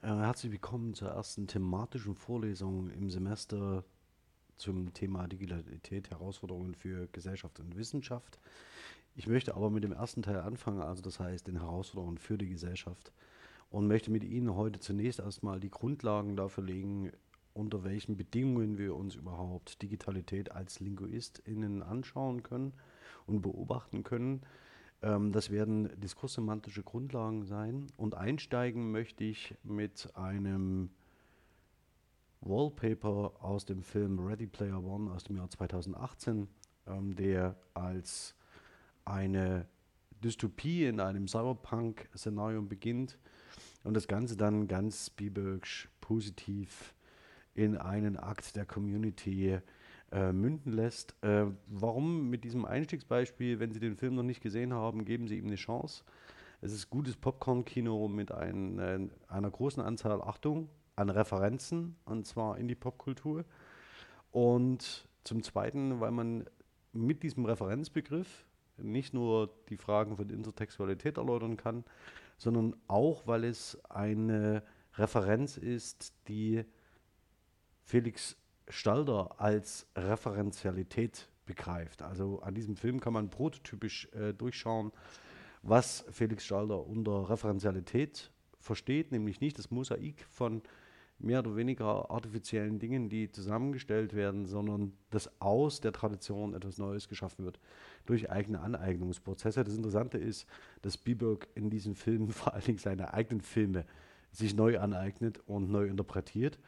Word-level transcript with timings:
herzlich 0.00 0.52
willkommen 0.52 0.94
zur 0.94 1.08
ersten 1.08 1.48
thematischen 1.48 2.14
Vorlesung 2.14 2.88
im 2.90 3.10
Semester 3.10 3.84
zum 4.56 4.94
Thema 4.94 5.26
Digitalität, 5.26 6.10
Herausforderungen 6.10 6.74
für 6.76 7.08
Gesellschaft 7.08 7.58
und 7.58 7.76
Wissenschaft. 7.76 8.38
Ich 9.16 9.26
möchte 9.26 9.56
aber 9.56 9.70
mit 9.70 9.82
dem 9.82 9.92
ersten 9.92 10.22
Teil 10.22 10.40
anfangen, 10.40 10.82
also 10.82 11.02
das 11.02 11.18
heißt 11.18 11.48
den 11.48 11.58
Herausforderungen 11.58 12.18
für 12.18 12.38
die 12.38 12.48
Gesellschaft 12.48 13.12
und 13.70 13.88
möchte 13.88 14.12
mit 14.12 14.22
Ihnen 14.22 14.54
heute 14.54 14.78
zunächst 14.78 15.18
erstmal 15.18 15.58
die 15.58 15.70
Grundlagen 15.70 16.36
dafür 16.36 16.64
legen, 16.64 17.10
unter 17.52 17.82
welchen 17.82 18.16
Bedingungen 18.16 18.78
wir 18.78 18.94
uns 18.94 19.16
überhaupt 19.16 19.82
Digitalität 19.82 20.52
als 20.52 20.78
LinguistInnen 20.78 21.82
anschauen 21.82 22.44
können 22.44 22.72
und 23.26 23.42
beobachten 23.42 24.04
können. 24.04 24.42
Ähm, 25.02 25.32
das 25.32 25.50
werden 25.50 25.90
diskurssemantische 26.00 26.82
Grundlagen 26.82 27.44
sein. 27.44 27.86
Und 27.96 28.14
einsteigen 28.14 28.90
möchte 28.90 29.24
ich 29.24 29.54
mit 29.62 30.10
einem 30.14 30.90
Wallpaper 32.40 33.32
aus 33.40 33.64
dem 33.64 33.82
Film 33.82 34.18
Ready 34.18 34.46
Player 34.46 34.82
One 34.82 35.10
aus 35.12 35.24
dem 35.24 35.36
Jahr 35.36 35.50
2018, 35.50 36.48
ähm, 36.86 37.14
der 37.16 37.56
als 37.74 38.34
eine 39.04 39.66
Dystopie 40.22 40.84
in 40.84 41.00
einem 41.00 41.28
Cyberpunk-Szenario 41.28 42.62
beginnt 42.62 43.18
und 43.84 43.94
das 43.94 44.08
Ganze 44.08 44.36
dann 44.36 44.66
ganz 44.68 45.06
Spielbergsch 45.06 45.88
positiv 46.00 46.94
in 47.54 47.76
einen 47.76 48.16
Akt 48.16 48.56
der 48.56 48.66
Community 48.66 49.58
äh, 50.12 50.32
münden 50.32 50.72
lässt. 50.72 51.14
Äh, 51.22 51.46
warum 51.66 52.30
mit 52.30 52.44
diesem 52.44 52.64
Einstiegsbeispiel, 52.64 53.60
wenn 53.60 53.72
Sie 53.72 53.80
den 53.80 53.96
Film 53.96 54.14
noch 54.14 54.22
nicht 54.22 54.40
gesehen 54.40 54.72
haben, 54.72 55.04
geben 55.04 55.28
Sie 55.28 55.38
ihm 55.38 55.46
eine 55.46 55.56
Chance. 55.56 56.04
Es 56.60 56.72
ist 56.72 56.90
gutes 56.90 57.16
Popcorn-Kino 57.16 58.08
mit 58.08 58.32
ein, 58.32 58.78
äh, 58.78 59.08
einer 59.28 59.50
großen 59.50 59.82
Anzahl, 59.82 60.20
Achtung, 60.22 60.68
an 60.96 61.10
Referenzen, 61.10 61.96
und 62.04 62.26
zwar 62.26 62.58
in 62.58 62.68
die 62.68 62.74
Popkultur. 62.74 63.44
Und 64.32 65.08
zum 65.24 65.42
Zweiten, 65.42 66.00
weil 66.00 66.10
man 66.10 66.44
mit 66.92 67.22
diesem 67.22 67.44
Referenzbegriff 67.44 68.46
nicht 68.76 69.14
nur 69.14 69.52
die 69.68 69.76
Fragen 69.76 70.16
von 70.16 70.30
Intertextualität 70.30 71.18
erläutern 71.18 71.56
kann, 71.56 71.84
sondern 72.38 72.74
auch, 72.86 73.26
weil 73.26 73.44
es 73.44 73.78
eine 73.90 74.62
Referenz 74.94 75.56
ist, 75.56 76.12
die 76.28 76.64
Felix 77.82 78.36
Stalder 78.68 79.40
als 79.40 79.86
Referenzialität 79.96 81.28
begreift. 81.46 82.02
Also 82.02 82.40
an 82.40 82.54
diesem 82.54 82.76
Film 82.76 83.00
kann 83.00 83.12
man 83.12 83.30
prototypisch 83.30 84.08
äh, 84.12 84.32
durchschauen, 84.34 84.92
was 85.62 86.04
Felix 86.10 86.44
Stalder 86.44 86.86
unter 86.86 87.30
Referenzialität 87.30 88.30
versteht, 88.60 89.12
nämlich 89.12 89.40
nicht 89.40 89.58
das 89.58 89.70
Mosaik 89.70 90.26
von 90.30 90.62
mehr 91.18 91.40
oder 91.40 91.56
weniger 91.56 92.10
artifiziellen 92.10 92.78
Dingen, 92.78 93.08
die 93.08 93.30
zusammengestellt 93.32 94.14
werden, 94.14 94.46
sondern 94.46 94.92
dass 95.10 95.30
aus 95.40 95.80
der 95.80 95.92
Tradition 95.92 96.54
etwas 96.54 96.78
Neues 96.78 97.08
geschaffen 97.08 97.44
wird 97.44 97.58
durch 98.06 98.30
eigene 98.30 98.60
Aneignungsprozesse. 98.60 99.64
Das 99.64 99.74
Interessante 99.74 100.18
ist, 100.18 100.46
dass 100.82 100.94
Spielberg 100.94 101.48
in 101.54 101.70
diesen 101.70 101.96
Filmen 101.96 102.28
vor 102.32 102.54
allen 102.54 102.64
Dingen 102.64 102.78
seine 102.78 103.14
eigenen 103.14 103.40
Filme 103.40 103.84
sich 104.30 104.54
neu 104.54 104.78
aneignet 104.78 105.40
und 105.46 105.70
neu 105.70 105.86
interpretiert 105.86 106.58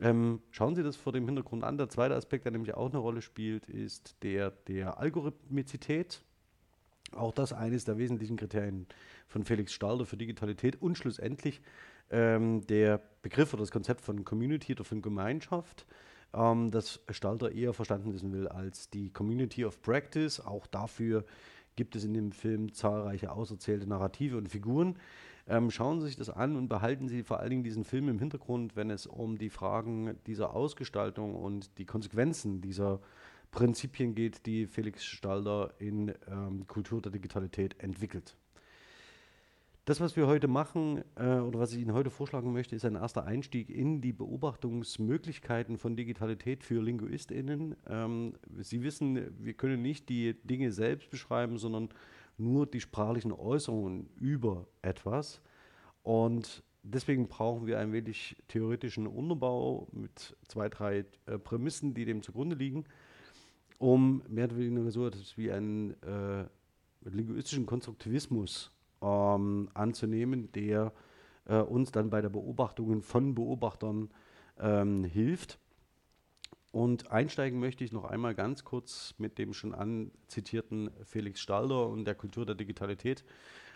ähm, 0.00 0.40
schauen 0.50 0.74
Sie 0.74 0.82
das 0.82 0.96
vor 0.96 1.12
dem 1.12 1.26
Hintergrund 1.26 1.64
an. 1.64 1.78
Der 1.78 1.88
zweite 1.88 2.14
Aspekt, 2.14 2.44
der 2.44 2.52
nämlich 2.52 2.74
auch 2.74 2.90
eine 2.90 2.98
Rolle 2.98 3.22
spielt, 3.22 3.66
ist 3.66 4.16
der 4.22 4.50
der 4.50 4.98
Algorithmizität. 4.98 6.22
Auch 7.12 7.32
das 7.32 7.52
eines 7.52 7.84
der 7.84 7.96
wesentlichen 7.96 8.36
Kriterien 8.36 8.86
von 9.28 9.44
Felix 9.44 9.72
Stalder 9.72 10.04
für 10.04 10.16
Digitalität 10.16 10.80
und 10.82 10.98
schlussendlich 10.98 11.60
ähm, 12.10 12.66
der 12.66 13.00
Begriff 13.22 13.52
oder 13.52 13.62
das 13.62 13.70
Konzept 13.70 14.00
von 14.00 14.24
Community 14.24 14.72
oder 14.72 14.84
von 14.84 15.00
Gemeinschaft, 15.00 15.86
ähm, 16.34 16.70
das 16.70 17.00
Stalder 17.10 17.52
eher 17.52 17.72
verstanden 17.72 18.12
wissen 18.12 18.32
will 18.32 18.48
als 18.48 18.90
die 18.90 19.10
Community 19.10 19.64
of 19.64 19.80
Practice. 19.82 20.40
Auch 20.40 20.66
dafür 20.66 21.24
gibt 21.76 21.96
es 21.96 22.04
in 22.04 22.14
dem 22.14 22.32
Film 22.32 22.72
zahlreiche 22.72 23.32
auserzählte 23.32 23.86
Narrative 23.86 24.36
und 24.36 24.48
Figuren. 24.48 24.96
Ähm, 25.46 25.70
schauen 25.70 26.00
Sie 26.00 26.06
sich 26.06 26.16
das 26.16 26.30
an 26.30 26.56
und 26.56 26.68
behalten 26.68 27.08
Sie 27.08 27.22
vor 27.22 27.40
allen 27.40 27.50
Dingen 27.50 27.64
diesen 27.64 27.84
Film 27.84 28.08
im 28.08 28.18
Hintergrund, 28.18 28.76
wenn 28.76 28.90
es 28.90 29.06
um 29.06 29.36
die 29.36 29.50
Fragen 29.50 30.16
dieser 30.26 30.54
Ausgestaltung 30.54 31.34
und 31.34 31.76
die 31.78 31.84
Konsequenzen 31.84 32.62
dieser 32.62 33.00
Prinzipien 33.50 34.14
geht, 34.14 34.46
die 34.46 34.66
Felix 34.66 35.04
Stalder 35.04 35.74
in 35.78 36.14
ähm, 36.28 36.66
Kultur 36.66 37.02
der 37.02 37.12
Digitalität 37.12 37.78
entwickelt. 37.78 38.36
Das, 39.84 40.00
was 40.00 40.16
wir 40.16 40.26
heute 40.26 40.48
machen 40.48 41.04
äh, 41.14 41.36
oder 41.36 41.58
was 41.58 41.74
ich 41.74 41.80
Ihnen 41.80 41.92
heute 41.92 42.08
vorschlagen 42.08 42.54
möchte, 42.54 42.74
ist 42.74 42.86
ein 42.86 42.94
erster 42.94 43.26
Einstieg 43.26 43.68
in 43.68 44.00
die 44.00 44.14
Beobachtungsmöglichkeiten 44.14 45.76
von 45.76 45.94
Digitalität 45.94 46.64
für 46.64 46.80
LinguistInnen. 46.80 47.76
Ähm, 47.86 48.32
Sie 48.62 48.82
wissen, 48.82 49.30
wir 49.38 49.52
können 49.52 49.82
nicht 49.82 50.08
die 50.08 50.34
Dinge 50.42 50.72
selbst 50.72 51.10
beschreiben, 51.10 51.58
sondern 51.58 51.90
nur 52.36 52.66
die 52.66 52.80
sprachlichen 52.80 53.32
Äußerungen 53.32 54.08
über 54.16 54.66
etwas. 54.82 55.40
Und 56.02 56.62
deswegen 56.82 57.28
brauchen 57.28 57.66
wir 57.66 57.78
ein 57.78 57.92
wenig 57.92 58.36
theoretischen 58.48 59.06
Unterbau 59.06 59.88
mit 59.92 60.36
zwei, 60.48 60.68
drei 60.68 61.04
äh, 61.26 61.38
Prämissen, 61.38 61.94
die 61.94 62.04
dem 62.04 62.22
zugrunde 62.22 62.56
liegen, 62.56 62.84
um 63.78 64.22
mehr 64.28 64.46
oder 64.46 64.58
weniger 64.58 64.90
so 64.90 65.06
etwas 65.06 65.36
wie 65.36 65.50
einen 65.50 65.90
äh, 66.02 66.44
linguistischen 67.04 67.66
Konstruktivismus 67.66 68.70
ähm, 69.02 69.68
anzunehmen, 69.74 70.50
der 70.52 70.92
äh, 71.46 71.58
uns 71.58 71.92
dann 71.92 72.10
bei 72.10 72.20
der 72.20 72.30
Beobachtung 72.30 73.02
von 73.02 73.34
Beobachtern 73.34 74.10
ähm, 74.58 75.04
hilft. 75.04 75.58
Und 76.74 77.12
einsteigen 77.12 77.60
möchte 77.60 77.84
ich 77.84 77.92
noch 77.92 78.02
einmal 78.02 78.34
ganz 78.34 78.64
kurz 78.64 79.14
mit 79.18 79.38
dem 79.38 79.54
schon 79.54 79.76
anzitierten 79.76 80.90
Felix 81.04 81.38
Stalder 81.38 81.86
und 81.86 82.04
der 82.04 82.16
Kultur 82.16 82.44
der 82.44 82.56
Digitalität 82.56 83.24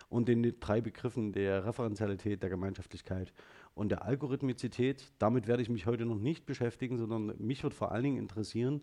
und 0.09 0.26
den 0.26 0.59
drei 0.59 0.81
Begriffen 0.81 1.31
der 1.31 1.64
Referenzialität, 1.64 2.42
der 2.42 2.50
Gemeinschaftlichkeit 2.50 3.32
und 3.76 3.91
der 3.91 4.03
Algorithmizität. 4.03 5.12
Damit 5.20 5.47
werde 5.47 5.62
ich 5.62 5.69
mich 5.69 5.87
heute 5.87 6.06
noch 6.06 6.19
nicht 6.19 6.44
beschäftigen, 6.44 6.98
sondern 6.98 7.34
mich 7.38 7.62
wird 7.62 7.72
vor 7.72 7.92
allen 7.92 8.03
Dingen 8.03 8.19
interessieren, 8.19 8.81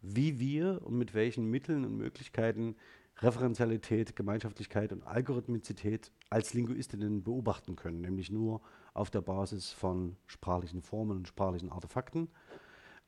wie 0.00 0.38
wir 0.38 0.80
und 0.84 0.96
mit 0.96 1.12
welchen 1.12 1.50
Mitteln 1.50 1.84
und 1.84 1.96
Möglichkeiten 1.96 2.76
Referenzialität, 3.18 4.14
Gemeinschaftlichkeit 4.14 4.92
und 4.92 5.02
Algorithmizität 5.02 6.12
als 6.30 6.54
Linguistinnen 6.54 7.24
beobachten 7.24 7.74
können, 7.74 8.02
nämlich 8.02 8.30
nur 8.30 8.62
auf 8.94 9.10
der 9.10 9.20
Basis 9.20 9.72
von 9.72 10.16
sprachlichen 10.26 10.80
Formen 10.80 11.16
und 11.16 11.26
sprachlichen 11.26 11.70
Artefakten 11.70 12.28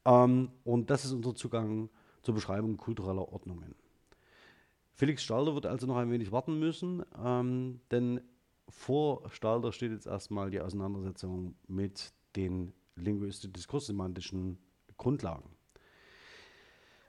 ähm, 0.04 0.50
und 0.64 0.90
das 0.90 1.04
ist 1.04 1.12
unser 1.12 1.34
Zugang 1.34 1.90
zur 2.22 2.34
Beschreibung 2.34 2.76
kultureller 2.76 3.32
Ordnungen. 3.32 3.74
Felix 4.94 5.22
Stalder 5.22 5.54
wird 5.54 5.66
also 5.66 5.86
noch 5.86 5.96
ein 5.96 6.10
wenig 6.10 6.30
warten 6.32 6.58
müssen, 6.58 7.02
ähm, 7.22 7.80
denn 7.90 8.20
vor 8.68 9.28
Stalder 9.30 9.72
steht 9.72 9.92
jetzt 9.92 10.06
erstmal 10.06 10.50
die 10.50 10.60
Auseinandersetzung 10.60 11.54
mit 11.66 12.12
den 12.36 12.72
linguistisch-diskurssemantischen 12.96 14.58
Grundlagen. 14.96 15.50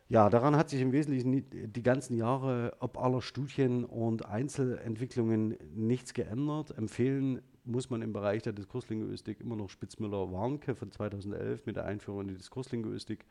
Ja, 0.07 0.29
daran 0.29 0.55
hat 0.55 0.69
sich 0.69 0.81
im 0.81 0.91
Wesentlichen 0.91 1.71
die 1.71 1.83
ganzen 1.83 2.15
Jahre, 2.15 2.77
ob 2.79 2.97
aller 2.99 3.21
Studien 3.21 3.83
und 3.83 4.25
Einzelentwicklungen, 4.25 5.57
nichts 5.73 6.13
geändert. 6.13 6.77
Empfehlen 6.77 7.41
muss 7.65 7.89
man 7.89 8.01
im 8.01 8.13
Bereich 8.13 8.43
der 8.43 8.53
Diskurslinguistik 8.53 9.39
immer 9.39 9.55
noch 9.55 9.69
Spitzmüller-Warnke 9.69 10.75
von 10.75 10.91
2011 10.91 11.65
mit 11.65 11.75
der 11.75 11.85
Einführung 11.85 12.21
in 12.21 12.27
die 12.29 12.35
Diskurslinguistik 12.35 13.25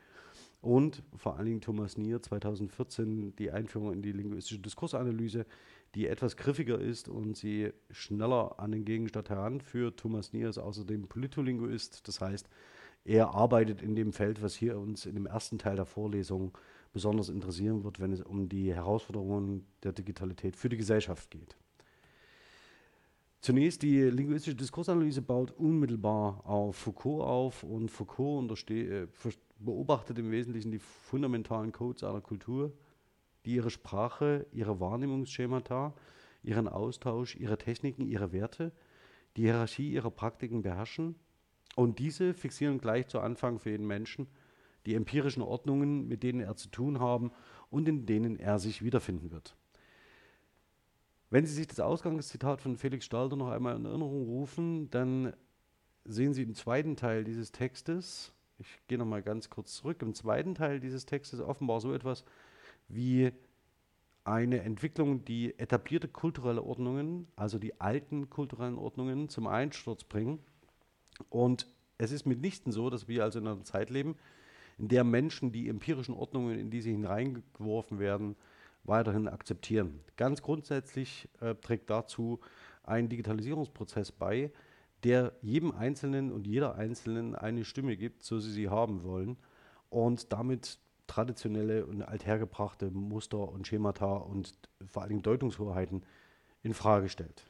und 0.60 1.02
vor 1.16 1.36
allen 1.36 1.46
Dingen 1.46 1.60
Thomas 1.60 1.98
Nier 1.98 2.22
2014 2.22 3.36
die 3.36 3.50
Einführung 3.50 3.92
in 3.92 4.02
die 4.02 4.12
linguistische 4.12 4.60
Diskursanalyse, 4.60 5.46
die 5.94 6.06
etwas 6.08 6.36
griffiger 6.36 6.78
ist 6.78 7.08
und 7.08 7.36
sie 7.36 7.72
schneller 7.90 8.58
an 8.58 8.72
den 8.72 8.84
Gegenstand 8.84 9.30
heranführt. 9.30 9.98
Thomas 9.98 10.32
Nier 10.32 10.48
ist 10.48 10.58
außerdem 10.58 11.06
Politolinguist, 11.06 12.08
das 12.08 12.20
heißt, 12.20 12.48
er 13.04 13.34
arbeitet 13.34 13.82
in 13.82 13.94
dem 13.94 14.12
Feld, 14.12 14.42
was 14.42 14.54
hier 14.54 14.78
uns 14.78 15.04
in 15.04 15.14
dem 15.14 15.26
ersten 15.26 15.58
Teil 15.58 15.76
der 15.76 15.84
Vorlesung 15.84 16.56
besonders 16.94 17.28
interessieren 17.28 17.84
wird, 17.84 18.00
wenn 18.00 18.12
es 18.12 18.22
um 18.22 18.48
die 18.48 18.72
Herausforderungen 18.72 19.66
der 19.82 19.92
Digitalität 19.92 20.56
für 20.56 20.70
die 20.70 20.78
Gesellschaft 20.78 21.30
geht. 21.30 21.56
Zunächst 23.44 23.82
die 23.82 24.00
linguistische 24.00 24.56
Diskursanalyse 24.56 25.20
baut 25.20 25.50
unmittelbar 25.50 26.46
auf 26.46 26.76
Foucault 26.76 27.26
auf 27.26 27.62
und 27.62 27.90
Foucault 27.90 28.70
äh, 28.70 29.06
beobachtet 29.58 30.18
im 30.18 30.30
Wesentlichen 30.30 30.70
die 30.70 30.78
fundamentalen 30.78 31.70
Codes 31.70 32.04
einer 32.04 32.22
Kultur, 32.22 32.72
die 33.44 33.56
ihre 33.56 33.68
Sprache, 33.68 34.46
ihre 34.50 34.80
Wahrnehmungsschemata, 34.80 35.94
ihren 36.42 36.68
Austausch, 36.68 37.36
ihre 37.36 37.58
Techniken, 37.58 38.06
ihre 38.06 38.32
Werte, 38.32 38.72
die 39.36 39.42
Hierarchie 39.42 39.92
ihrer 39.92 40.10
Praktiken 40.10 40.62
beherrschen 40.62 41.14
und 41.76 41.98
diese 41.98 42.32
fixieren 42.32 42.78
gleich 42.78 43.08
zu 43.08 43.20
Anfang 43.20 43.58
für 43.58 43.72
jeden 43.72 43.86
Menschen 43.86 44.26
die 44.86 44.94
empirischen 44.94 45.42
Ordnungen, 45.42 46.08
mit 46.08 46.22
denen 46.22 46.40
er 46.40 46.56
zu 46.56 46.70
tun 46.70 46.98
haben 46.98 47.30
und 47.68 47.90
in 47.90 48.06
denen 48.06 48.38
er 48.38 48.58
sich 48.58 48.82
wiederfinden 48.82 49.32
wird. 49.32 49.54
Wenn 51.34 51.46
Sie 51.46 51.54
sich 51.54 51.66
das 51.66 51.80
Ausgangszitat 51.80 52.60
von 52.60 52.76
Felix 52.76 53.06
Stalder 53.06 53.34
noch 53.34 53.50
einmal 53.50 53.74
in 53.74 53.84
Erinnerung 53.84 54.22
rufen, 54.22 54.88
dann 54.90 55.32
sehen 56.04 56.32
Sie 56.32 56.44
im 56.44 56.54
zweiten 56.54 56.94
Teil 56.94 57.24
dieses 57.24 57.50
Textes, 57.50 58.32
ich 58.56 58.68
gehe 58.86 58.98
noch 58.98 59.04
mal 59.04 59.20
ganz 59.20 59.50
kurz 59.50 59.74
zurück, 59.74 60.00
im 60.02 60.14
zweiten 60.14 60.54
Teil 60.54 60.78
dieses 60.78 61.06
Textes 61.06 61.40
offenbar 61.40 61.80
so 61.80 61.92
etwas 61.92 62.24
wie 62.86 63.32
eine 64.22 64.60
Entwicklung, 64.60 65.24
die 65.24 65.58
etablierte 65.58 66.06
kulturelle 66.06 66.62
Ordnungen, 66.62 67.26
also 67.34 67.58
die 67.58 67.80
alten 67.80 68.30
kulturellen 68.30 68.78
Ordnungen, 68.78 69.28
zum 69.28 69.48
Einsturz 69.48 70.04
bringen. 70.04 70.38
Und 71.30 71.66
es 71.98 72.12
ist 72.12 72.26
mitnichten 72.26 72.70
so, 72.70 72.90
dass 72.90 73.08
wir 73.08 73.24
also 73.24 73.40
in 73.40 73.48
einer 73.48 73.64
Zeit 73.64 73.90
leben, 73.90 74.14
in 74.78 74.86
der 74.86 75.02
Menschen 75.02 75.50
die 75.50 75.68
empirischen 75.68 76.14
Ordnungen, 76.14 76.60
in 76.60 76.70
die 76.70 76.80
sie 76.80 76.92
hineingeworfen 76.92 77.98
werden, 77.98 78.36
weiterhin 78.84 79.28
akzeptieren. 79.28 80.00
Ganz 80.16 80.42
grundsätzlich 80.42 81.28
äh, 81.40 81.54
trägt 81.54 81.90
dazu 81.90 82.40
ein 82.82 83.08
Digitalisierungsprozess 83.08 84.12
bei, 84.12 84.52
der 85.02 85.32
jedem 85.42 85.72
Einzelnen 85.72 86.32
und 86.32 86.46
jeder 86.46 86.76
Einzelnen 86.76 87.34
eine 87.34 87.64
Stimme 87.64 87.96
gibt, 87.96 88.22
so 88.22 88.38
sie 88.38 88.50
sie 88.50 88.68
haben 88.68 89.02
wollen 89.02 89.36
und 89.90 90.32
damit 90.32 90.78
traditionelle 91.06 91.86
und 91.86 92.02
althergebrachte 92.02 92.90
Muster 92.90 93.48
und 93.50 93.66
Schemata 93.66 94.16
und 94.16 94.52
vor 94.86 95.06
Dingen 95.06 95.22
Deutungshoheiten 95.22 96.04
in 96.62 96.72
Frage 96.72 97.08
stellt. 97.08 97.44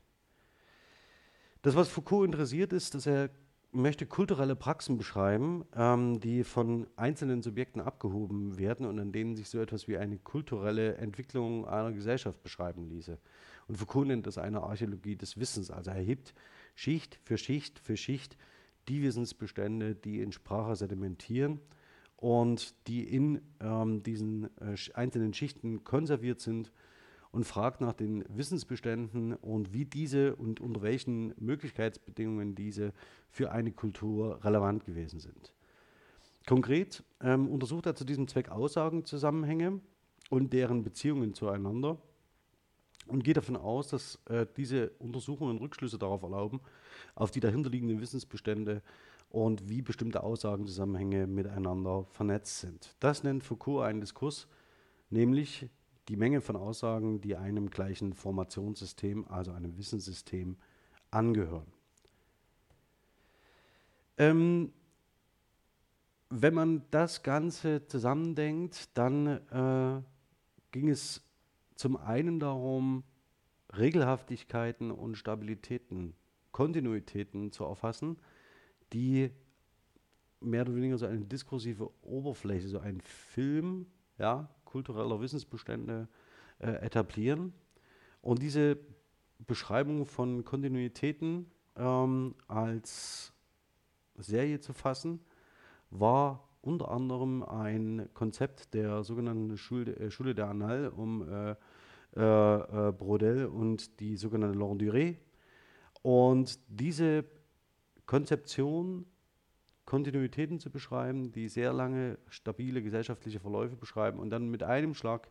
Das, 1.62 1.76
was 1.76 1.88
Foucault 1.88 2.26
interessiert, 2.26 2.72
ist, 2.72 2.94
dass 2.94 3.06
er 3.06 3.31
möchte 3.74 4.06
kulturelle 4.06 4.56
Praxen 4.56 4.96
beschreiben, 4.96 5.64
ähm, 5.74 6.20
die 6.20 6.44
von 6.44 6.86
einzelnen 6.96 7.42
Subjekten 7.42 7.80
abgehoben 7.80 8.58
werden 8.58 8.86
und 8.86 8.98
an 8.98 9.12
denen 9.12 9.36
sich 9.36 9.48
so 9.48 9.58
etwas 9.58 9.88
wie 9.88 9.98
eine 9.98 10.18
kulturelle 10.18 10.96
Entwicklung 10.96 11.66
einer 11.66 11.92
Gesellschaft 11.92 12.42
beschreiben 12.42 12.88
ließe. 12.88 13.18
Und 13.66 13.76
Foucault 13.76 14.06
nennt 14.06 14.26
das 14.26 14.38
eine 14.38 14.62
Archäologie 14.62 15.16
des 15.16 15.38
Wissens. 15.38 15.70
Also 15.70 15.90
er 15.90 16.00
hebt 16.00 16.34
Schicht 16.74 17.18
für 17.24 17.36
Schicht 17.36 17.78
für 17.78 17.96
Schicht 17.96 18.36
die 18.88 19.02
Wissensbestände, 19.02 19.94
die 19.94 20.20
in 20.20 20.32
Sprache 20.32 20.76
sedimentieren 20.76 21.60
und 22.16 22.74
die 22.86 23.02
in 23.04 23.40
ähm, 23.60 24.02
diesen 24.02 24.44
äh, 24.60 24.76
einzelnen 24.94 25.34
Schichten 25.34 25.84
konserviert 25.84 26.40
sind 26.40 26.70
und 27.34 27.44
fragt 27.44 27.81
nach 27.81 27.94
den 27.94 28.25
Wissensbeständen 28.28 29.34
und 29.34 29.72
wie 29.72 29.84
diese 29.84 30.36
und 30.36 30.60
unter 30.60 30.82
welchen 30.82 31.34
Möglichkeitsbedingungen 31.36 32.54
diese 32.54 32.92
für 33.28 33.50
eine 33.50 33.72
Kultur 33.72 34.38
relevant 34.44 34.84
gewesen 34.84 35.19
sind. 35.19 35.52
Konkret 36.46 37.02
ähm, 37.20 37.48
untersucht 37.48 37.86
er 37.86 37.96
zu 37.96 38.04
diesem 38.04 38.28
Zweck 38.28 38.50
Aussagenzusammenhänge 38.50 39.81
und 40.31 40.52
deren 40.52 40.84
Beziehungen 40.84 41.34
zueinander 41.34 41.98
und 43.08 43.25
geht 43.25 43.36
davon 43.36 43.56
aus, 43.56 43.88
dass 43.88 44.20
äh, 44.26 44.46
diese 44.56 44.90
Untersuchungen 45.00 45.58
Rückschlüsse 45.58 45.98
darauf 45.98 46.22
erlauben, 46.22 46.60
auf 47.16 47.32
die 47.32 47.40
dahinterliegenden 47.40 48.00
Wissensbestände 48.00 48.81
und 49.28 49.69
wie 49.69 49.82
bestimmte 49.82 50.22
Aussagenzusammenhänge 50.22 51.26
miteinander 51.26 52.04
vernetzt 52.04 52.60
sind. 52.60 52.94
Das 53.00 53.25
nennt 53.25 53.42
Foucault 53.42 53.84
einen 53.84 54.00
Diskurs, 54.00 54.46
nämlich 55.10 55.69
die 56.08 56.16
Menge 56.16 56.40
von 56.40 56.56
Aussagen, 56.56 57.20
die 57.20 57.36
einem 57.36 57.70
gleichen 57.70 58.12
Formationssystem, 58.12 59.26
also 59.28 59.52
einem 59.52 59.76
Wissenssystem, 59.76 60.56
angehören. 61.10 61.72
Ähm, 64.18 64.72
wenn 66.30 66.54
man 66.54 66.82
das 66.90 67.22
Ganze 67.22 67.86
zusammendenkt, 67.86 68.96
dann 68.96 69.26
äh, 69.26 70.02
ging 70.72 70.88
es 70.88 71.22
zum 71.76 71.96
einen 71.96 72.40
darum, 72.40 73.04
Regelhaftigkeiten 73.76 74.90
und 74.90 75.16
Stabilitäten, 75.16 76.14
Kontinuitäten 76.52 77.50
zu 77.50 77.64
erfassen, 77.64 78.18
die 78.92 79.30
mehr 80.40 80.62
oder 80.62 80.74
weniger 80.76 80.98
so 80.98 81.06
eine 81.06 81.24
diskursive 81.24 81.90
Oberfläche, 82.02 82.68
so 82.68 82.78
ein 82.78 83.00
Film, 83.00 83.86
ja, 84.18 84.48
kultureller 84.74 85.20
Wissensbestände 85.20 86.08
äh, 86.58 86.72
etablieren. 86.84 87.52
Und 88.20 88.42
diese 88.42 88.76
Beschreibung 89.46 90.04
von 90.04 90.44
Kontinuitäten 90.44 91.46
ähm, 91.76 92.34
als 92.48 93.32
Serie 94.16 94.58
zu 94.58 94.72
fassen, 94.72 95.20
war 95.90 96.48
unter 96.60 96.90
anderem 96.90 97.44
ein 97.44 98.08
Konzept 98.14 98.74
der 98.74 99.04
sogenannten 99.04 99.56
Schule, 99.56 99.94
äh, 99.96 100.10
Schule 100.10 100.34
der 100.34 100.48
Annales 100.48 100.92
um 100.92 101.22
äh, 101.22 101.54
äh, 102.16 102.88
äh, 102.88 102.92
Brodel 102.92 103.46
und 103.46 104.00
die 104.00 104.16
sogenannte 104.16 104.58
L'Endurée. 104.58 105.18
Und 106.02 106.58
diese 106.66 107.24
Konzeption 108.06 109.06
Kontinuitäten 109.94 110.58
zu 110.58 110.70
beschreiben, 110.70 111.31
die 111.31 111.49
sehr 111.49 111.73
lange 111.73 112.19
stabile 112.29 112.82
gesellschaftliche 112.82 113.38
Verläufe 113.38 113.76
beschreiben 113.76 114.19
und 114.19 114.31
dann 114.31 114.49
mit 114.49 114.64
einem 114.64 114.93
Schlag 114.93 115.31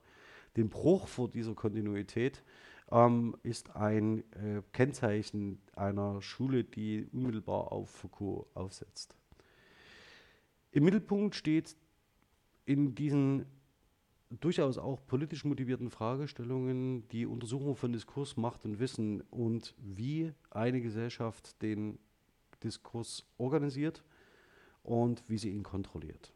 den 0.55 0.69
Bruch 0.69 1.09
vor 1.09 1.27
dieser 1.27 1.53
Kontinuität 1.53 2.41
ähm, 2.89 3.35
ist 3.43 3.75
ein 3.75 4.19
äh, 4.31 4.61
Kennzeichen 4.71 5.59
einer 5.75 6.21
Schule, 6.21 6.63
die 6.63 7.09
unmittelbar 7.11 7.73
auf 7.73 7.89
Foucault 7.89 8.47
aufsetzt. 8.53 9.17
Im 10.71 10.85
Mittelpunkt 10.85 11.35
steht 11.35 11.75
in 12.63 12.95
diesen 12.95 13.45
durchaus 14.29 14.77
auch 14.77 15.05
politisch 15.05 15.43
motivierten 15.43 15.89
Fragestellungen 15.89 17.05
die 17.09 17.25
Untersuchung 17.25 17.75
von 17.75 17.91
Diskurs, 17.91 18.37
Macht 18.37 18.63
und 18.63 18.79
Wissen 18.79 19.19
und 19.29 19.75
wie 19.77 20.31
eine 20.51 20.79
Gesellschaft 20.79 21.61
den 21.61 21.99
Diskurs 22.63 23.25
organisiert 23.37 24.05
und 24.83 25.23
wie 25.27 25.37
sie 25.37 25.49
ihn 25.49 25.63
kontrolliert. 25.63 26.33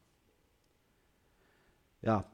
Ja, 2.02 2.30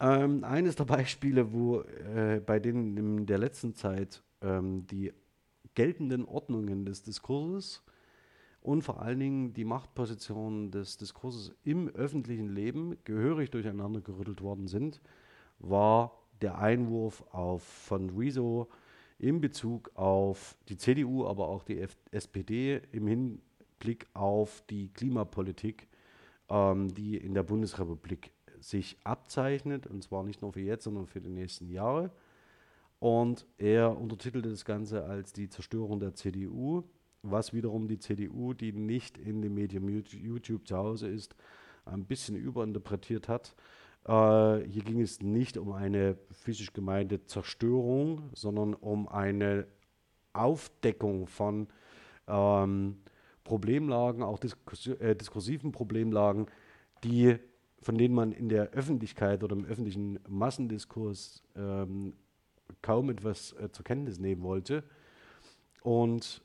ähm, 0.00 0.44
eines 0.44 0.76
der 0.76 0.84
Beispiele, 0.86 1.52
wo 1.52 1.80
äh, 1.80 2.40
bei 2.44 2.58
denen 2.58 2.96
in 2.96 3.26
der 3.26 3.38
letzten 3.38 3.74
Zeit 3.74 4.22
ähm, 4.40 4.86
die 4.86 5.12
geltenden 5.74 6.24
Ordnungen 6.24 6.84
des 6.84 7.02
Diskurses 7.02 7.82
und 8.60 8.82
vor 8.82 9.00
allen 9.00 9.20
Dingen 9.20 9.52
die 9.52 9.64
Machtpositionen 9.64 10.70
des 10.70 10.96
Diskurses 10.96 11.54
im 11.64 11.88
öffentlichen 11.88 12.54
Leben 12.54 12.96
gehörig 13.04 13.50
durcheinander 13.50 14.00
gerüttelt 14.00 14.42
worden 14.42 14.66
sind, 14.66 15.00
war 15.58 16.12
der 16.40 16.58
Einwurf 16.58 17.24
auf 17.32 17.62
von 17.62 18.10
Rezo 18.10 18.68
in 19.18 19.40
Bezug 19.40 19.90
auf 19.94 20.56
die 20.68 20.76
CDU, 20.76 21.26
aber 21.26 21.48
auch 21.48 21.62
die 21.62 21.78
F 21.78 21.96
SPD 22.10 22.80
im 22.92 23.06
Hin 23.06 23.42
Blick 23.80 24.06
auf 24.14 24.62
die 24.70 24.92
Klimapolitik, 24.92 25.88
ähm, 26.48 26.94
die 26.94 27.16
in 27.16 27.34
der 27.34 27.42
Bundesrepublik 27.42 28.30
sich 28.60 28.96
abzeichnet, 29.02 29.88
und 29.88 30.04
zwar 30.04 30.22
nicht 30.22 30.42
nur 30.42 30.52
für 30.52 30.60
jetzt, 30.60 30.84
sondern 30.84 31.06
für 31.06 31.20
die 31.20 31.30
nächsten 31.30 31.68
Jahre. 31.68 32.12
Und 33.00 33.46
er 33.56 33.98
untertitelte 33.98 34.50
das 34.50 34.64
Ganze 34.64 35.04
als 35.04 35.32
die 35.32 35.48
Zerstörung 35.48 35.98
der 35.98 36.14
CDU, 36.14 36.84
was 37.22 37.52
wiederum 37.52 37.88
die 37.88 37.98
CDU, 37.98 38.52
die 38.52 38.72
nicht 38.72 39.18
in 39.18 39.42
dem 39.42 39.54
Medium 39.54 39.88
YouTube 39.88 40.68
zu 40.68 40.76
Hause 40.76 41.08
ist, 41.08 41.34
ein 41.86 42.04
bisschen 42.04 42.36
überinterpretiert 42.36 43.28
hat. 43.28 43.54
Äh, 44.04 44.68
hier 44.68 44.82
ging 44.84 45.00
es 45.00 45.20
nicht 45.20 45.56
um 45.56 45.72
eine 45.72 46.16
physisch 46.30 46.72
gemeinte 46.72 47.24
Zerstörung, 47.24 48.30
sondern 48.34 48.74
um 48.74 49.08
eine 49.08 49.66
Aufdeckung 50.32 51.26
von 51.26 51.68
ähm, 52.28 52.98
Problemlagen, 53.50 54.22
auch 54.22 54.38
äh, 55.00 55.16
diskursiven 55.16 55.72
Problemlagen, 55.72 56.46
die, 57.02 57.36
von 57.82 57.98
denen 57.98 58.14
man 58.14 58.30
in 58.30 58.48
der 58.48 58.70
Öffentlichkeit 58.70 59.42
oder 59.42 59.56
im 59.56 59.64
öffentlichen 59.64 60.20
Massendiskurs 60.28 61.42
ähm, 61.56 62.12
kaum 62.80 63.10
etwas 63.10 63.52
äh, 63.54 63.68
zur 63.72 63.84
Kenntnis 63.84 64.20
nehmen 64.20 64.42
wollte. 64.42 64.84
Und 65.82 66.44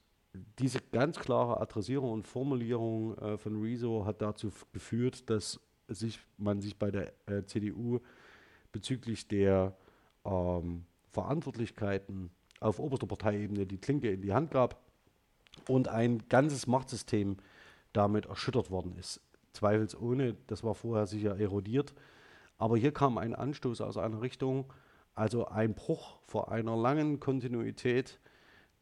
diese 0.57 0.79
ganz 0.91 1.19
klare 1.19 1.61
Adressierung 1.61 2.11
und 2.11 2.27
Formulierung 2.27 3.15
äh, 3.19 3.37
von 3.37 3.61
Rezo 3.61 4.03
hat 4.03 4.23
dazu 4.23 4.51
geführt, 4.73 5.29
dass 5.29 5.59
sich, 5.87 6.19
man 6.39 6.59
sich 6.59 6.75
bei 6.75 6.89
der 6.89 7.13
äh, 7.27 7.45
CDU 7.45 7.99
bezüglich 8.71 9.27
der 9.27 9.77
ähm, 10.25 10.85
Verantwortlichkeiten 11.11 12.31
auf 12.59 12.79
oberster 12.79 13.05
Parteiebene 13.05 13.67
die 13.67 13.77
Klinke 13.77 14.09
in 14.09 14.21
die 14.23 14.33
Hand 14.33 14.49
gab 14.49 14.84
und 15.67 15.87
ein 15.87 16.27
ganzes 16.29 16.67
Machtsystem 16.67 17.37
damit 17.93 18.25
erschüttert 18.25 18.71
worden 18.71 18.95
ist. 18.97 19.21
Zweifelsohne, 19.53 20.35
das 20.47 20.63
war 20.63 20.75
vorher 20.75 21.07
sicher 21.07 21.39
erodiert, 21.39 21.93
aber 22.57 22.77
hier 22.77 22.93
kam 22.93 23.17
ein 23.17 23.33
Anstoß 23.33 23.81
aus 23.81 23.97
einer 23.97 24.21
Richtung, 24.21 24.71
also 25.13 25.47
ein 25.47 25.73
Bruch 25.73 26.19
vor 26.25 26.51
einer 26.51 26.75
langen 26.75 27.19
Kontinuität, 27.19 28.19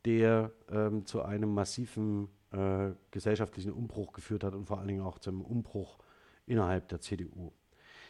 der 0.06 0.52
ähm, 0.70 1.06
zu 1.06 1.22
einem 1.22 1.54
massiven 1.54 2.28
äh, 2.52 2.92
gesellschaftlichen 3.12 3.72
Umbruch 3.72 4.14
geführt 4.14 4.44
hat 4.44 4.56
und 4.56 4.66
vor 4.66 4.80
allen 4.80 4.88
Dingen 4.88 5.02
auch 5.02 5.20
zum 5.20 5.42
Umbruch 5.42 6.00
innerhalb 6.46 6.90
der 6.90 7.00
CDU. 7.00 7.54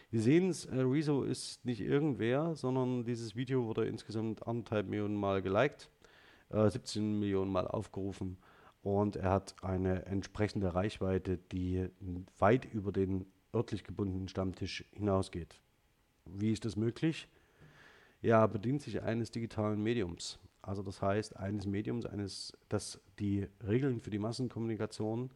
Wir 0.10 0.22
sehen 0.22 0.50
es, 0.50 0.65
äh, 0.65 0.79
Rezo 0.79 1.24
ist 1.24 1.63
nicht 1.65 1.82
irgendwer, 1.82 2.55
sondern 2.55 3.03
dieses 3.03 3.36
Video 3.36 3.65
wurde 3.65 3.86
insgesamt 3.86 4.48
anderthalb 4.48 4.88
Millionen 4.88 5.15
Mal 5.15 5.41
geliked, 5.41 5.89
äh, 6.50 6.70
17 6.70 7.20
Millionen 7.20 7.51
Mal 7.51 7.67
aufgerufen 7.67 8.38
und 8.83 9.15
er 9.15 9.31
hat 9.31 9.55
eine 9.63 10.05
entsprechende 10.05 10.75
Reichweite, 10.75 11.37
die 11.37 11.89
weit 12.37 12.65
über 12.65 12.91
den 12.91 13.25
örtlich 13.55 13.83
gebundenen 13.83 14.27
Stammtisch 14.27 14.85
hinausgeht. 14.91 15.59
Wie 16.25 16.51
ist 16.51 16.65
das 16.65 16.75
möglich? 16.75 17.27
Er 18.21 18.47
bedient 18.47 18.81
sich 18.81 19.01
eines 19.01 19.31
digitalen 19.31 19.81
Mediums. 19.81 20.39
Also 20.61 20.81
das 20.81 21.01
heißt, 21.01 21.37
eines 21.37 21.65
Mediums, 21.65 22.05
eines, 22.05 22.53
das 22.69 23.01
die 23.19 23.47
Regeln 23.65 23.99
für 23.99 24.09
die 24.09 24.19
Massenkommunikation 24.19 25.29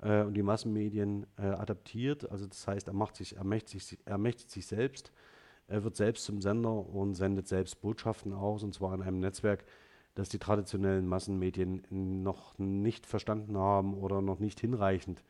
äh, 0.00 0.22
und 0.22 0.34
die 0.34 0.42
Massenmedien 0.42 1.26
äh, 1.36 1.42
adaptiert. 1.42 2.30
Also 2.30 2.46
das 2.46 2.66
heißt, 2.66 2.88
er, 2.88 2.94
macht 2.94 3.16
sich, 3.16 3.36
ermächtigt, 3.36 3.86
sich, 3.86 3.98
sich 4.48 4.66
selbst, 4.66 5.12
er 5.66 5.82
wird 5.82 5.96
selbst 5.96 6.24
zum 6.24 6.40
Sender 6.40 6.86
und 6.86 7.14
sendet 7.14 7.48
selbst 7.48 7.80
Botschaften 7.80 8.32
aus, 8.32 8.62
und 8.62 8.74
zwar 8.74 8.94
in 8.94 9.02
einem 9.02 9.20
Netzwerk, 9.20 9.64
das 10.14 10.28
die 10.28 10.38
traditionellen 10.38 11.06
Massenmedien 11.06 11.84
noch 12.22 12.58
nicht 12.58 13.06
verstanden 13.06 13.56
haben 13.56 13.94
oder 13.94 14.22
noch 14.22 14.38
nicht 14.38 14.60
hinreichend 14.60 15.22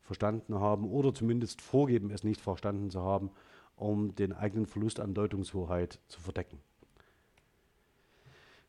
verstanden 0.00 0.54
haben 0.54 0.88
oder 0.88 1.14
zumindest 1.14 1.60
vorgeben, 1.60 2.10
es 2.10 2.24
nicht 2.24 2.40
verstanden 2.40 2.90
zu 2.90 3.00
haben, 3.00 3.30
um 3.76 4.14
den 4.14 4.32
eigenen 4.32 4.66
Verlust 4.66 5.00
an 5.00 5.14
Deutungshoheit 5.14 5.98
zu 6.08 6.20
verdecken. 6.20 6.58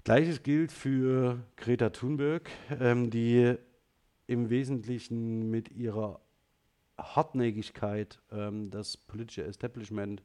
Gleiches 0.03 0.43
gilt 0.43 0.71
für 0.71 1.39
Greta 1.55 1.89
Thunberg, 1.89 2.50
ähm, 2.79 3.09
die 3.09 3.55
im 4.27 4.50
Wesentlichen 4.50 5.50
mit 5.50 5.71
ihrer 5.71 6.19
Hartnäckigkeit 6.97 8.21
ähm, 8.31 8.69
das 8.69 8.97
politische 8.97 9.43
Establishment 9.43 10.24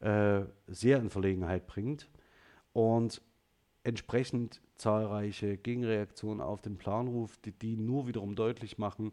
äh, 0.00 0.42
sehr 0.66 0.98
in 0.98 1.10
Verlegenheit 1.10 1.66
bringt 1.66 2.08
und 2.72 3.22
entsprechend 3.84 4.60
zahlreiche 4.76 5.56
Gegenreaktionen 5.56 6.40
auf 6.40 6.60
den 6.62 6.76
Plan 6.76 7.06
ruft, 7.06 7.44
die, 7.44 7.52
die 7.52 7.76
nur 7.76 8.06
wiederum 8.06 8.34
deutlich 8.34 8.78
machen, 8.78 9.12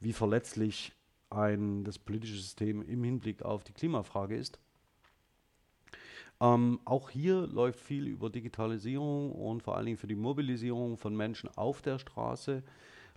wie 0.00 0.12
verletzlich 0.12 0.92
ein, 1.30 1.82
das 1.84 1.98
politische 1.98 2.36
System 2.36 2.82
im 2.82 3.02
Hinblick 3.02 3.42
auf 3.42 3.64
die 3.64 3.72
Klimafrage 3.72 4.36
ist. 4.36 4.58
Ähm, 6.40 6.80
auch 6.84 7.10
hier 7.10 7.46
läuft 7.46 7.80
viel 7.80 8.06
über 8.06 8.28
Digitalisierung 8.28 9.32
und 9.32 9.62
vor 9.62 9.76
allen 9.76 9.86
Dingen 9.86 9.98
für 9.98 10.08
die 10.08 10.14
Mobilisierung 10.14 10.98
von 10.98 11.16
Menschen 11.16 11.48
auf 11.56 11.82
der 11.82 11.98
Straße, 11.98 12.62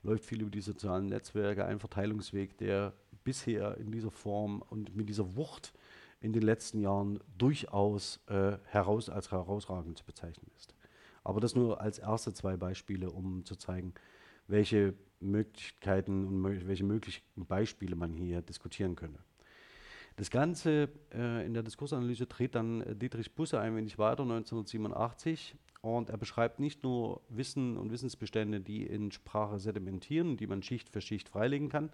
läuft 0.04 0.26
viel 0.26 0.42
über 0.42 0.52
die 0.52 0.62
sozialen 0.62 1.08
Netzwerke, 1.08 1.66
ein 1.66 1.80
Verteilungsweg, 1.80 2.58
der 2.58 2.94
bisher 3.24 3.78
in 3.78 3.92
dieser 3.92 4.12
Form 4.12 4.62
und 4.70 4.96
mit 4.96 5.10
dieser 5.10 5.36
Wucht 5.36 5.74
in 6.22 6.34
den 6.34 6.44
letzten 6.44 6.80
Jahren 6.80 7.20
durchaus 7.38 8.20
äh, 8.28 8.58
heraus 8.66 9.10
als 9.10 9.32
herausragend 9.32 9.98
zu 9.98 10.06
bezeichnen 10.06 10.50
ist. 10.56 10.75
Aber 11.26 11.42
das 11.42 11.56
nur 11.56 11.82
als 11.82 12.00
erste 12.00 12.34
zwei 12.34 12.56
Beispiele, 12.56 13.10
um 13.10 13.44
zu 13.44 13.56
zeigen, 13.56 13.94
welche 14.48 14.94
Möglichkeiten 15.20 16.26
und 16.28 16.68
welche 16.68 16.84
möglichen 16.84 17.24
Beispiele 17.36 17.96
man 17.96 18.14
hier 18.14 18.42
diskutieren 18.42 18.96
könnte. 18.96 19.20
Das 20.18 20.30
Ganze 20.30 20.88
äh, 21.14 21.46
in 21.46 21.54
der 21.54 21.64
Diskursanalyse 21.64 22.28
dreht 22.28 22.56
dann 22.56 22.82
äh, 22.82 22.96
Dietrich 22.96 23.34
Busse 23.34 23.60
ein 23.60 23.76
wenig 23.76 23.98
weiter, 23.98 24.22
1987. 24.22 25.56
Und 25.82 26.10
er 26.10 26.18
beschreibt 26.18 26.60
nicht 26.60 26.84
nur 26.84 27.22
Wissen 27.30 27.76
und 27.76 27.92
Wissensbestände, 27.92 28.62
die 28.62 28.86
in 28.86 29.12
Sprache 29.12 29.60
sedimentieren, 29.60 30.38
die 30.38 30.48
man 30.48 30.64
Schicht 30.64 30.90
für 30.90 31.02
Schicht 31.02 31.28
freilegen 31.28 31.70
kann, 31.70 31.92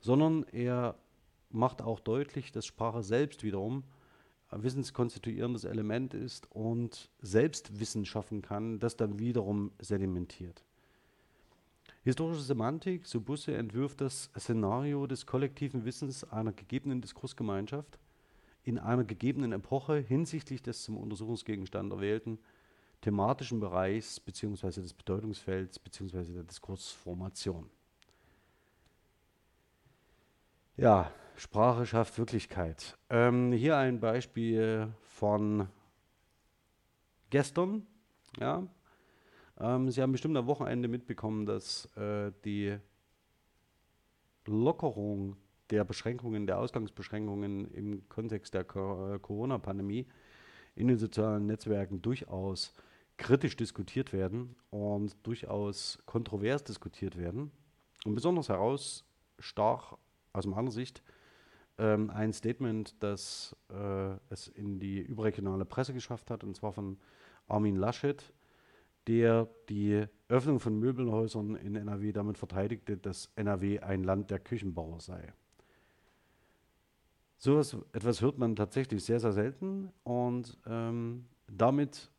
sondern 0.00 0.44
er 0.52 0.96
macht 1.50 1.82
auch 1.82 2.00
deutlich, 2.00 2.50
dass 2.50 2.66
Sprache 2.66 3.02
selbst 3.02 3.44
wiederum 3.44 3.84
wissenskonstituierendes 4.54 5.64
Element 5.64 6.14
ist 6.14 6.50
und 6.50 7.10
selbst 7.20 7.80
Wissen 7.80 8.04
schaffen 8.04 8.42
kann, 8.42 8.78
das 8.78 8.96
dann 8.96 9.18
wiederum 9.18 9.72
sedimentiert. 9.80 10.64
Historische 12.04 12.42
Semantik, 12.42 13.06
so 13.06 13.20
Busse 13.20 13.56
entwirft 13.56 14.00
das 14.00 14.30
Szenario 14.36 15.06
des 15.06 15.24
kollektiven 15.24 15.84
Wissens 15.84 16.24
einer 16.24 16.52
gegebenen 16.52 17.00
Diskursgemeinschaft 17.00 17.98
in 18.64 18.78
einer 18.78 19.04
gegebenen 19.04 19.52
Epoche 19.52 19.98
hinsichtlich 19.98 20.62
des 20.62 20.82
zum 20.82 20.96
Untersuchungsgegenstand 20.96 21.92
erwählten 21.92 22.38
thematischen 23.00 23.60
Bereichs 23.60 24.20
bzw. 24.20 24.80
des 24.80 24.94
Bedeutungsfelds 24.94 25.78
bzw. 25.78 26.32
der 26.32 26.44
Diskursformation. 26.44 27.68
Ja, 30.76 31.12
Sprache 31.42 31.86
schafft 31.86 32.18
Wirklichkeit. 32.18 32.96
Ähm, 33.10 33.50
hier 33.50 33.76
ein 33.76 33.98
Beispiel 33.98 34.94
von 35.02 35.66
gestern. 37.30 37.84
Ja, 38.38 38.68
ähm, 39.58 39.90
Sie 39.90 40.00
haben 40.00 40.12
bestimmt 40.12 40.36
am 40.36 40.46
Wochenende 40.46 40.86
mitbekommen, 40.86 41.44
dass 41.44 41.86
äh, 41.96 42.30
die 42.44 42.78
Lockerung 44.46 45.36
der 45.70 45.82
Beschränkungen, 45.82 46.46
der 46.46 46.58
Ausgangsbeschränkungen 46.58 47.66
im 47.72 48.08
Kontext 48.08 48.54
der 48.54 48.60
äh, 48.60 49.18
Corona-Pandemie 49.18 50.06
in 50.76 50.86
den 50.86 50.96
sozialen 50.96 51.46
Netzwerken 51.46 52.00
durchaus 52.02 52.72
kritisch 53.16 53.56
diskutiert 53.56 54.12
werden 54.12 54.54
und 54.70 55.16
durchaus 55.26 55.98
kontrovers 56.06 56.62
diskutiert 56.62 57.18
werden. 57.18 57.50
Und 58.04 58.14
besonders 58.14 58.48
herausstach 58.48 59.98
aus 60.32 60.46
meiner 60.46 60.70
Sicht 60.70 61.02
ähm, 61.82 62.10
ein 62.10 62.32
Statement, 62.32 62.94
das 63.02 63.56
äh, 63.68 64.14
es 64.30 64.46
in 64.46 64.78
die 64.78 65.00
überregionale 65.00 65.64
Presse 65.64 65.92
geschafft 65.92 66.30
hat, 66.30 66.44
und 66.44 66.56
zwar 66.56 66.72
von 66.72 66.96
Armin 67.48 67.74
Laschet, 67.74 68.32
der 69.08 69.48
die 69.68 70.06
Öffnung 70.28 70.60
von 70.60 70.78
Möbelhäusern 70.78 71.56
in 71.56 71.74
NRW 71.74 72.12
damit 72.12 72.38
verteidigte, 72.38 72.96
dass 72.96 73.32
NRW 73.34 73.80
ein 73.80 74.04
Land 74.04 74.30
der 74.30 74.38
Küchenbauer 74.38 75.00
sei. 75.00 75.32
So 77.36 77.58
etwas 77.92 78.20
hört 78.20 78.38
man 78.38 78.54
tatsächlich 78.54 79.04
sehr, 79.04 79.18
sehr 79.18 79.32
selten 79.32 79.90
und 80.04 80.56
ähm, 80.64 81.24
damit, 81.48 82.12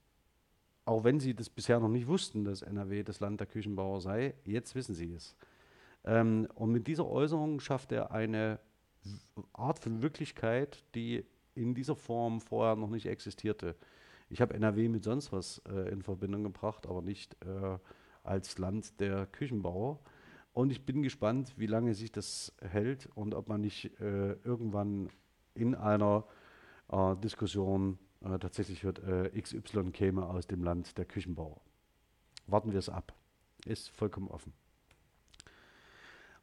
auch 0.83 1.05
wenn 1.05 1.21
Sie 1.21 1.33
das 1.33 1.49
bisher 1.49 1.79
noch 1.79 1.87
nicht 1.87 2.07
wussten, 2.07 2.43
dass 2.43 2.61
NRW 2.61 3.03
das 3.03 3.21
Land 3.21 3.39
der 3.39 3.47
Küchenbauer 3.47 4.01
sei, 4.01 4.33
jetzt 4.43 4.75
wissen 4.75 4.93
Sie 4.93 5.13
es. 5.13 5.37
Ähm, 6.03 6.49
und 6.55 6.73
mit 6.73 6.87
dieser 6.87 7.07
Äußerung 7.07 7.61
schafft 7.61 7.93
er 7.93 8.11
eine 8.11 8.59
Art 9.53 9.79
von 9.79 10.01
Wirklichkeit, 10.01 10.83
die 10.95 11.25
in 11.55 11.75
dieser 11.75 11.95
Form 11.95 12.41
vorher 12.41 12.75
noch 12.75 12.89
nicht 12.89 13.05
existierte. 13.05 13.75
Ich 14.29 14.41
habe 14.41 14.53
NRW 14.53 14.89
mit 14.89 15.03
sonst 15.03 15.31
was 15.31 15.61
äh, 15.69 15.91
in 15.91 16.01
Verbindung 16.01 16.43
gebracht, 16.43 16.87
aber 16.87 17.01
nicht 17.01 17.35
äh, 17.45 17.77
als 18.23 18.57
Land 18.57 18.99
der 18.99 19.27
Küchenbauer. 19.27 19.99
Und 20.53 20.71
ich 20.71 20.85
bin 20.85 21.01
gespannt, 21.01 21.53
wie 21.57 21.67
lange 21.67 21.93
sich 21.93 22.11
das 22.11 22.53
hält 22.61 23.09
und 23.15 23.33
ob 23.33 23.49
man 23.49 23.61
nicht 23.61 23.99
äh, 23.99 24.33
irgendwann 24.43 25.09
in 25.55 25.75
einer 25.75 26.25
äh, 26.91 27.15
Diskussion 27.17 27.97
äh, 28.21 28.37
tatsächlich 28.39 28.83
hört, 28.83 28.99
äh, 28.99 29.29
XY 29.39 29.91
käme 29.91 30.25
aus 30.25 30.47
dem 30.47 30.63
Land 30.63 30.97
der 30.97 31.05
Küchenbauer. 31.05 31.61
Warten 32.47 32.71
wir 32.71 32.79
es 32.79 32.89
ab. 32.89 33.13
Ist 33.65 33.89
vollkommen 33.89 34.27
offen. 34.27 34.53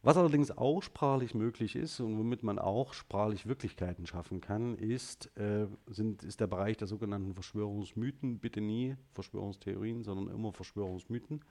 Was 0.02 0.16
allerdings 0.16 0.50
auch 0.50 0.82
sprachlich 0.82 1.34
möglich 1.34 1.76
ist 1.76 2.00
und 2.00 2.18
womit 2.18 2.42
man 2.42 2.58
auch 2.58 2.94
sprachlich 2.94 3.46
Wirklichkeiten 3.46 4.06
schaffen 4.06 4.40
kann, 4.40 4.76
ist, 4.76 5.36
äh, 5.36 5.66
sind, 5.88 6.22
ist 6.22 6.40
der 6.40 6.46
Bereich 6.46 6.78
der 6.78 6.86
sogenannten 6.86 7.34
Verschwörungsmythen. 7.34 8.38
Bitte 8.38 8.62
nie 8.62 8.96
Verschwörungstheorien, 9.12 10.02
sondern 10.02 10.34
immer 10.34 10.52
Verschwörungsmythen. 10.52 11.44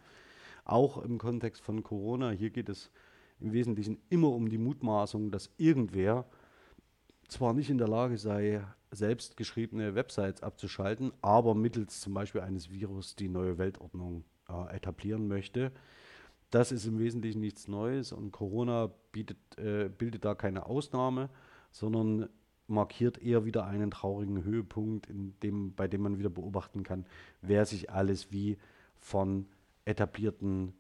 Auch 0.66 0.98
im 0.98 1.20
Kontext 1.20 1.62
von 1.62 1.84
Corona. 1.84 2.32
Hier 2.32 2.50
geht 2.50 2.70
es 2.70 2.90
im 3.40 3.54
Wesentlichen 3.54 4.02
immer 4.10 4.30
um 4.30 4.50
die 4.50 4.58
Mutmaßung, 4.58 5.30
dass 5.30 5.52
irgendwer 5.58 6.26
zwar 7.28 7.54
nicht 7.54 7.70
in 7.70 7.78
der 7.78 7.88
Lage 7.88 8.18
sei, 8.18 8.66
selbst 8.92 9.38
geschriebene 9.38 9.94
Websites 9.94 10.42
abzuschalten, 10.42 11.14
aber 11.22 11.54
mittels 11.54 12.02
zum 12.02 12.16
Beispiel 12.16 12.42
eines 12.42 12.72
Virus 12.72 13.16
die 13.16 13.30
neue 13.30 13.60
Weltordnung 13.60 14.24
äh, 14.50 14.76
etablieren 14.76 15.28
möchte. 15.28 15.72
Das 16.50 16.72
ist 16.72 16.86
im 16.86 17.00
Wesentlichen 17.00 17.42
nichts 17.42 17.68
Neues 17.68 18.12
und 18.12 18.32
Corona 18.32 18.92
bietet, 19.12 19.38
äh, 19.58 19.90
bildet 19.90 20.26
da 20.26 20.36
keine 20.36 20.66
Ausnahme, 20.66 21.30
sondern 21.72 22.30
markiert 22.68 23.18
eher 23.20 23.46
wieder 23.46 23.66
einen 23.66 23.92
traurigen 23.92 24.44
Höhepunkt, 24.44 25.08
dem, 25.44 25.74
bei 25.76 25.88
dem 25.88 26.02
man 26.02 26.18
wieder 26.20 26.30
beobachten 26.30 26.84
kann, 26.84 27.06
wer 27.42 27.66
sich 27.66 27.90
alles 27.92 28.32
wie 28.32 28.58
von 28.98 29.48
etablierten 29.86 30.74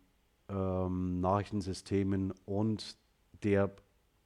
ähm, 0.50 1.20
Nachrichtensystemen 1.20 2.34
und 2.46 2.98
der 3.44 3.72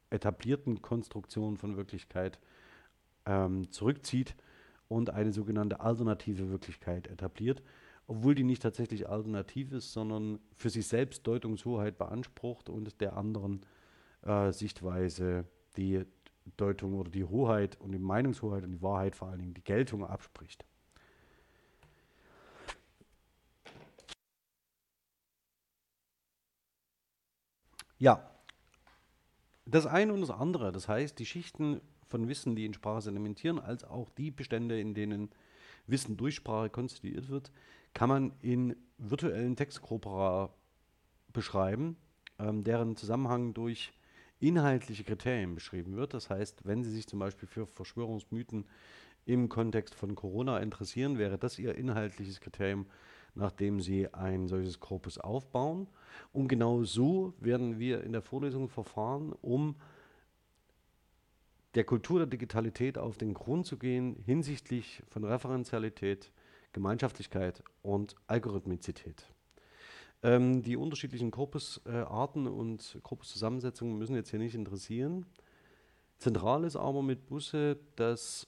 etablierten 0.10 0.82
Konstruktion 0.82 1.58
von 1.58 1.78
Wirklichkeit 1.78 2.40
ähm, 3.26 3.72
zurückzieht 3.72 4.36
und 4.88 5.10
eine 5.10 5.32
sogenannte 5.32 5.80
alternative 5.80 6.50
Wirklichkeit 6.50 7.08
etabliert, 7.08 7.62
obwohl 8.08 8.36
die 8.36 8.44
nicht 8.44 8.62
tatsächlich 8.62 9.10
alternativ 9.10 9.72
ist, 9.72 9.94
sondern 9.94 10.40
für 10.56 10.70
sich 10.70 10.88
selbst 10.88 11.26
Deutungshoheit 11.26 11.98
beansprucht 11.98 12.70
und 12.70 13.00
der 13.02 13.16
anderen 13.16 13.62
äh, 14.24 14.52
Sichtweise 14.52 15.46
die 15.78 16.06
Deutung 16.58 16.96
oder 16.96 17.10
die 17.10 17.24
Hoheit 17.24 17.80
und 17.80 17.92
die 17.92 18.00
Meinungshoheit 18.00 18.64
und 18.64 18.72
die 18.72 18.82
Wahrheit 18.82 19.16
vor 19.16 19.30
allen 19.30 19.40
Dingen 19.40 19.54
die 19.54 19.64
Geltung 19.64 20.06
abspricht. 20.06 20.66
Ja, 28.00 28.30
das 29.66 29.86
eine 29.86 30.14
und 30.14 30.20
das 30.20 30.30
andere, 30.30 30.74
das 30.74 30.90
heißt, 30.90 31.18
die 31.20 31.26
Schichten 31.26 31.80
von 32.10 32.28
Wissen, 32.28 32.56
die 32.56 32.66
in 32.66 32.74
Sprache 32.74 33.02
sedimentieren, 33.02 33.60
als 33.60 33.86
auch 33.86 34.10
die 34.10 34.30
Bestände, 34.30 34.80
in 34.80 34.94
denen 34.94 35.30
Wissen 35.88 36.18
durch 36.18 36.36
Sprache 36.36 36.70
konstituiert 36.70 37.30
wird, 37.30 37.52
kann 37.94 38.10
man 38.10 38.34
in 38.42 38.76
virtuellen 38.98 39.56
Textkorpora 39.56 40.54
beschreiben, 41.32 41.98
ähm, 42.40 42.64
deren 42.64 42.96
Zusammenhang 42.96 43.54
durch 43.54 43.94
inhaltliche 44.40 45.04
Kriterien 45.04 45.56
beschrieben 45.56 45.96
wird. 45.96 46.14
Das 46.14 46.30
heißt, 46.30 46.66
wenn 46.66 46.84
Sie 46.84 46.92
sich 46.92 47.08
zum 47.08 47.20
Beispiel 47.20 47.48
für 47.48 47.66
Verschwörungsmythen 47.66 48.66
im 49.26 49.48
Kontext 49.48 49.96
von 49.96 50.16
Corona 50.16 50.60
interessieren, 50.60 51.18
wäre 51.18 51.38
das 51.38 51.58
Ihr 51.60 51.76
inhaltliches 51.76 52.42
Kriterium, 52.42 52.88
nachdem 53.36 53.80
Sie 53.80 54.14
ein 54.14 54.48
solches 54.48 54.80
Korpus 54.80 55.18
aufbauen. 55.18 55.88
Und 56.34 56.50
genau 56.50 56.84
so 56.84 57.34
werden 57.40 57.80
wir 57.80 58.04
in 58.04 58.12
der 58.12 58.22
Vorlesung 58.22 58.68
verfahren, 58.68 59.34
um 59.42 59.76
der 61.76 61.86
Kultur 61.86 62.20
der 62.20 62.28
Digitalität 62.28 62.98
auf 62.98 63.18
den 63.18 63.34
Grund 63.34 63.66
zu 63.66 63.78
gehen 63.78 64.16
hinsichtlich 64.26 65.02
von 65.10 65.24
Referenzialität, 65.24 66.32
Gemeinschaftlichkeit 66.74 67.64
und 67.82 68.16
Algorithmizität. 68.28 69.26
Ähm, 70.24 70.62
die 70.62 70.78
unterschiedlichen 70.78 71.32
Korpusarten 71.32 72.46
äh, 72.46 72.50
und 72.50 73.00
Korpuszusammensetzungen 73.04 73.98
müssen 73.98 74.16
jetzt 74.16 74.30
hier 74.30 74.40
nicht 74.40 74.56
interessieren. 74.56 75.26
Zentral 76.18 76.64
ist 76.64 76.76
aber 76.76 77.02
mit 77.02 77.26
Busse, 77.26 77.78
dass 77.96 78.48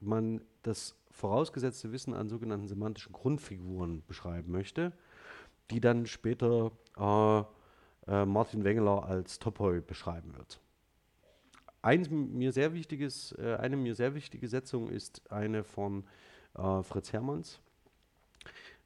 man 0.00 0.40
das 0.62 0.94
vorausgesetzte 1.10 1.92
Wissen 1.92 2.14
an 2.14 2.28
sogenannten 2.28 2.68
semantischen 2.68 3.12
Grundfiguren 3.12 4.02
beschreiben 4.06 4.52
möchte, 4.52 4.92
die 5.70 5.80
dann 5.80 6.06
später 6.06 6.72
äh, 6.96 7.40
äh, 8.10 8.24
Martin 8.24 8.64
Wengeler 8.64 9.04
als 9.04 9.38
Topoi 9.38 9.80
beschreiben 9.80 10.34
wird. 10.36 10.60
Eins 11.82 12.10
mir 12.10 12.52
sehr 12.52 12.72
wichtiges, 12.74 13.32
äh, 13.38 13.56
eine 13.56 13.76
mir 13.76 13.94
sehr 13.94 14.14
wichtige 14.14 14.48
Setzung 14.48 14.90
ist 14.90 15.30
eine 15.30 15.62
von 15.64 16.04
äh, 16.54 16.82
Fritz 16.82 17.12
Hermanns 17.12 17.60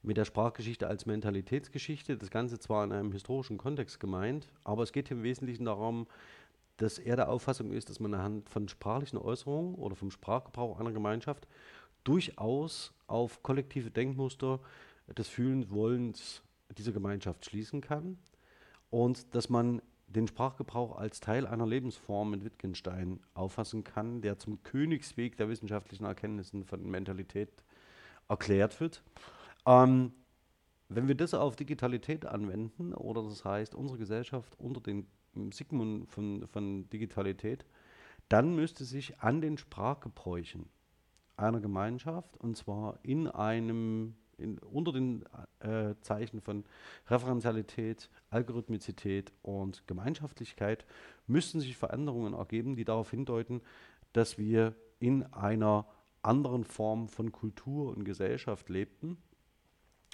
mit 0.03 0.17
der 0.17 0.25
Sprachgeschichte 0.25 0.87
als 0.87 1.05
Mentalitätsgeschichte. 1.05 2.17
Das 2.17 2.29
Ganze 2.29 2.59
zwar 2.59 2.83
in 2.83 2.91
einem 2.91 3.11
historischen 3.11 3.57
Kontext 3.57 3.99
gemeint, 3.99 4.47
aber 4.63 4.83
es 4.83 4.91
geht 4.91 5.09
im 5.11 5.23
Wesentlichen 5.23 5.65
darum, 5.65 6.07
dass 6.77 6.99
er 6.99 7.15
der 7.15 7.29
Auffassung 7.29 7.71
ist, 7.71 7.89
dass 7.89 7.99
man 7.99 8.13
anhand 8.13 8.49
von 8.49 8.67
sprachlichen 8.67 9.17
Äußerungen 9.17 9.75
oder 9.75 9.95
vom 9.95 10.11
Sprachgebrauch 10.11 10.79
einer 10.79 10.91
Gemeinschaft 10.91 11.47
durchaus 12.03 12.93
auf 13.07 13.41
kollektive 13.43 13.91
Denkmuster 13.91 14.59
des 15.17 15.29
Fühlens, 15.29 15.69
Wollens 15.69 16.41
dieser 16.77 16.91
Gemeinschaft 16.91 17.45
schließen 17.45 17.81
kann 17.81 18.17
und 18.89 19.33
dass 19.35 19.49
man 19.49 19.81
den 20.13 20.27
Sprachgebrauch 20.27 20.95
als 20.95 21.19
Teil 21.19 21.45
einer 21.47 21.67
Lebensform 21.67 22.31
mit 22.31 22.43
Wittgenstein 22.43 23.19
auffassen 23.33 23.83
kann, 23.83 24.21
der 24.21 24.39
zum 24.39 24.63
Königsweg 24.63 25.37
der 25.37 25.49
wissenschaftlichen 25.49 26.05
Erkenntnissen 26.05 26.63
von 26.63 26.89
Mentalität 26.89 27.49
erklärt 28.29 28.79
wird. 28.79 29.03
Ähm, 29.65 30.13
wenn 30.89 31.07
wir 31.07 31.15
das 31.15 31.33
auf 31.33 31.55
Digitalität 31.55 32.25
anwenden, 32.25 32.93
oder 32.93 33.23
das 33.23 33.43
heißt 33.43 33.75
unsere 33.75 33.97
Gesellschaft 33.97 34.57
unter 34.59 34.81
den 34.81 35.07
Sigmund 35.51 36.09
von, 36.09 36.47
von 36.47 36.89
Digitalität, 36.89 37.65
dann 38.29 38.55
müsste 38.55 38.85
sich 38.85 39.19
an 39.19 39.41
den 39.41 39.57
Sprachgebräuchen 39.57 40.69
einer 41.35 41.59
Gemeinschaft, 41.59 42.37
und 42.37 42.55
zwar 42.55 42.99
in 43.03 43.27
einem 43.27 44.15
in, 44.43 44.59
unter 44.59 44.91
den 44.91 45.23
äh, 45.59 45.95
Zeichen 46.01 46.41
von 46.41 46.65
Referenzialität, 47.07 48.09
Algorithmizität 48.29 49.31
und 49.41 49.87
Gemeinschaftlichkeit 49.87 50.85
müssten 51.25 51.59
sich 51.59 51.77
Veränderungen 51.77 52.33
ergeben, 52.33 52.75
die 52.75 52.85
darauf 52.85 53.09
hindeuten, 53.09 53.61
dass 54.11 54.37
wir 54.37 54.75
in 54.99 55.23
einer 55.33 55.87
anderen 56.21 56.63
Form 56.63 57.07
von 57.07 57.31
Kultur 57.31 57.95
und 57.95 58.03
Gesellschaft 58.05 58.69
lebten. 58.69 59.17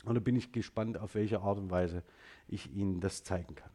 Und 0.05 0.15
da 0.15 0.19
bin 0.19 0.35
ich 0.35 0.51
gespannt, 0.51 0.97
auf 0.97 1.15
welche 1.15 1.41
Art 1.41 1.57
und 1.57 1.69
Weise 1.69 2.03
ich 2.47 2.71
Ihnen 2.71 3.01
das 3.01 3.23
zeigen 3.23 3.55
kann. 3.55 3.71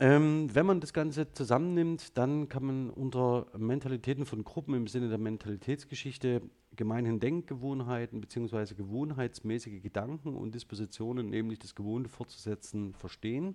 Ähm, 0.00 0.52
wenn 0.52 0.66
man 0.66 0.80
das 0.80 0.92
Ganze 0.92 1.32
zusammennimmt, 1.32 2.18
dann 2.18 2.48
kann 2.48 2.64
man 2.64 2.90
unter 2.90 3.46
Mentalitäten 3.56 4.26
von 4.26 4.42
Gruppen 4.42 4.74
im 4.74 4.88
Sinne 4.88 5.08
der 5.08 5.18
Mentalitätsgeschichte 5.18 6.42
gemeinhin 6.74 7.20
Denkgewohnheiten 7.20 8.20
bzw. 8.20 8.74
gewohnheitsmäßige 8.74 9.80
Gedanken 9.80 10.34
und 10.34 10.54
Dispositionen, 10.54 11.30
nämlich 11.30 11.60
das 11.60 11.76
Gewohnte 11.76 12.10
fortzusetzen, 12.10 12.92
verstehen. 12.94 13.54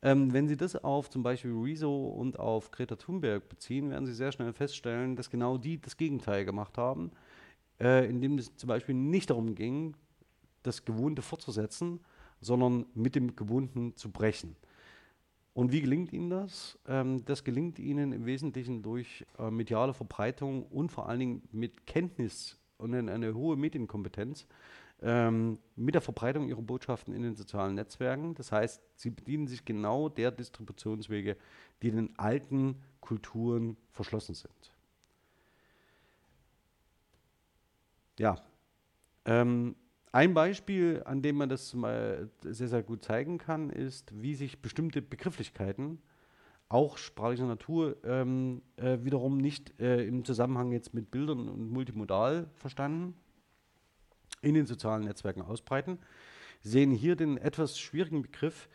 Ähm, 0.00 0.32
wenn 0.32 0.48
Sie 0.48 0.56
das 0.56 0.74
auf 0.74 1.10
zum 1.10 1.22
Beispiel 1.22 1.52
Rezo 1.52 2.08
und 2.08 2.38
auf 2.38 2.70
Greta 2.70 2.96
Thunberg 2.96 3.48
beziehen, 3.50 3.90
werden 3.90 4.06
Sie 4.06 4.14
sehr 4.14 4.32
schnell 4.32 4.54
feststellen, 4.54 5.16
dass 5.16 5.28
genau 5.28 5.58
die 5.58 5.80
das 5.80 5.98
Gegenteil 5.98 6.46
gemacht 6.46 6.78
haben, 6.78 7.12
äh, 7.78 8.08
indem 8.08 8.38
es 8.38 8.56
zum 8.56 8.68
Beispiel 8.68 8.94
nicht 8.94 9.28
darum 9.28 9.54
ging, 9.54 9.94
das 10.62 10.84
Gewohnte 10.86 11.20
fortzusetzen, 11.20 12.00
sondern 12.40 12.86
mit 12.94 13.14
dem 13.14 13.36
Gewohnten 13.36 13.94
zu 13.96 14.10
brechen. 14.10 14.56
Und 15.54 15.70
wie 15.72 15.82
gelingt 15.82 16.12
Ihnen 16.12 16.30
das? 16.30 16.78
Ähm, 16.86 17.24
das 17.24 17.44
gelingt 17.44 17.78
Ihnen 17.78 18.12
im 18.12 18.24
Wesentlichen 18.24 18.82
durch 18.82 19.26
äh, 19.38 19.50
mediale 19.50 19.92
Verbreitung 19.92 20.64
und 20.66 20.90
vor 20.90 21.08
allen 21.08 21.20
Dingen 21.20 21.42
mit 21.52 21.86
Kenntnis 21.86 22.58
und 22.78 22.94
eine, 22.94 23.34
hohe 23.34 23.56
Medienkompetenz 23.56 24.46
ähm, 25.02 25.58
mit 25.76 25.94
der 25.94 26.02
Verbreitung 26.02 26.48
Ihrer 26.48 26.62
Botschaften 26.62 27.14
in 27.14 27.22
den 27.22 27.34
sozialen 27.34 27.74
Netzwerken. 27.74 28.34
Das 28.34 28.50
heißt, 28.50 28.82
Sie 28.96 29.10
bedienen 29.10 29.46
sich 29.46 29.64
genau 29.64 30.08
der 30.08 30.30
Distributionswege, 30.30 31.36
die 31.82 31.90
den 31.90 32.18
alten 32.18 32.82
Kulturen 33.00 33.76
verschlossen 33.90 34.34
sind. 34.34 34.72
Ja, 38.18 38.36
ähm, 39.24 39.74
ein 40.12 40.34
Beispiel, 40.34 41.02
an 41.06 41.22
dem 41.22 41.36
man 41.36 41.48
das 41.48 41.72
mal 41.72 42.28
sehr, 42.42 42.68
sehr 42.68 42.82
gut 42.82 43.02
zeigen 43.02 43.38
kann, 43.38 43.70
ist, 43.70 44.12
wie 44.20 44.34
sich 44.34 44.60
bestimmte 44.60 45.00
Begrifflichkeiten, 45.00 46.02
auch 46.68 46.98
sprachlicher 46.98 47.46
Natur, 47.46 47.96
ähm, 48.04 48.62
äh, 48.76 48.98
wiederum 49.02 49.38
nicht 49.38 49.78
äh, 49.80 50.04
im 50.04 50.24
Zusammenhang 50.24 50.72
jetzt 50.72 50.92
mit 50.92 51.10
Bildern 51.10 51.48
und 51.48 51.70
multimodal 51.70 52.48
verstanden, 52.54 53.14
in 54.42 54.54
den 54.54 54.66
sozialen 54.66 55.04
Netzwerken 55.04 55.42
ausbreiten. 55.42 55.98
Sehen 56.62 56.90
hier 56.90 57.16
den 57.16 57.38
etwas 57.38 57.78
schwierigen 57.78 58.22
Begriff 58.22 58.68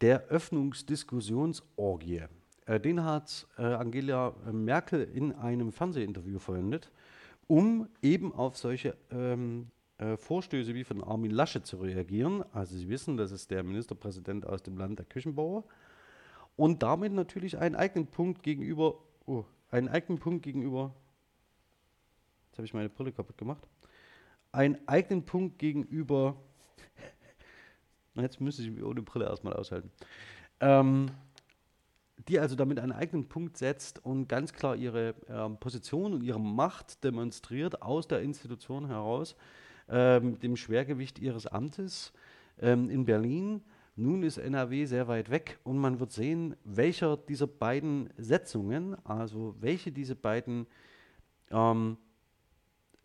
der 0.00 0.26
Öffnungsdiskussionsorgie. 0.28 2.22
Äh, 2.66 2.80
den 2.80 3.02
hat 3.02 3.48
äh, 3.58 3.62
Angela 3.62 4.34
Merkel 4.52 5.02
in 5.02 5.32
einem 5.32 5.72
Fernsehinterview 5.72 6.38
verwendet, 6.38 6.92
um 7.48 7.88
eben 8.02 8.32
auf 8.32 8.56
solche 8.56 8.96
ähm, 9.10 9.70
äh, 9.98 10.16
Vorstöße 10.16 10.74
wie 10.74 10.84
von 10.84 11.02
Armin 11.02 11.30
Laschet 11.30 11.64
zu 11.64 11.78
reagieren. 11.78 12.44
Also 12.52 12.76
Sie 12.76 12.88
wissen, 12.88 13.16
das 13.16 13.32
ist 13.32 13.50
der 13.50 13.62
Ministerpräsident 13.62 14.46
aus 14.46 14.62
dem 14.62 14.76
Land 14.76 14.98
der 14.98 15.06
Küchenbauer. 15.06 15.64
Und 16.56 16.82
damit 16.82 17.12
natürlich 17.12 17.58
einen 17.58 17.76
eigenen 17.76 18.06
Punkt 18.06 18.42
gegenüber, 18.42 18.98
oh, 19.26 19.44
einen 19.70 19.88
eigenen 19.88 20.18
Punkt 20.18 20.42
gegenüber, 20.42 20.94
jetzt 22.48 22.58
habe 22.58 22.66
ich 22.66 22.74
meine 22.74 22.88
Brille 22.88 23.12
kaputt 23.12 23.36
gemacht, 23.36 23.66
einen 24.52 24.78
eigenen 24.88 25.24
Punkt 25.24 25.58
gegenüber, 25.58 26.36
jetzt 28.14 28.40
müsste 28.40 28.62
ich 28.62 28.70
mich 28.70 28.82
ohne 28.82 29.02
Brille 29.02 29.26
erstmal 29.26 29.52
aushalten, 29.52 29.90
ähm, 30.60 31.10
die 32.28 32.40
also 32.40 32.56
damit 32.56 32.78
einen 32.80 32.92
eigenen 32.92 33.28
Punkt 33.28 33.58
setzt 33.58 34.04
und 34.04 34.28
ganz 34.28 34.52
klar 34.54 34.76
ihre 34.76 35.14
äh, 35.28 35.50
Position 35.60 36.14
und 36.14 36.22
ihre 36.22 36.40
Macht 36.40 37.04
demonstriert 37.04 37.82
aus 37.82 38.08
der 38.08 38.22
Institution 38.22 38.86
heraus, 38.86 39.36
äh, 39.88 40.20
dem 40.20 40.56
Schwergewicht 40.56 41.18
ihres 41.18 41.46
Amtes 41.46 42.12
ähm, 42.60 42.90
in 42.90 43.04
Berlin. 43.04 43.62
Nun 43.96 44.22
ist 44.22 44.36
NRW 44.36 44.84
sehr 44.84 45.08
weit 45.08 45.30
weg 45.30 45.58
und 45.64 45.78
man 45.78 46.00
wird 46.00 46.12
sehen, 46.12 46.54
welcher 46.64 47.16
dieser 47.16 47.46
beiden 47.46 48.10
Setzungen, 48.18 48.96
also 49.06 49.54
welche 49.60 49.90
diese 49.90 50.14
beiden 50.14 50.66
ähm, 51.50 51.96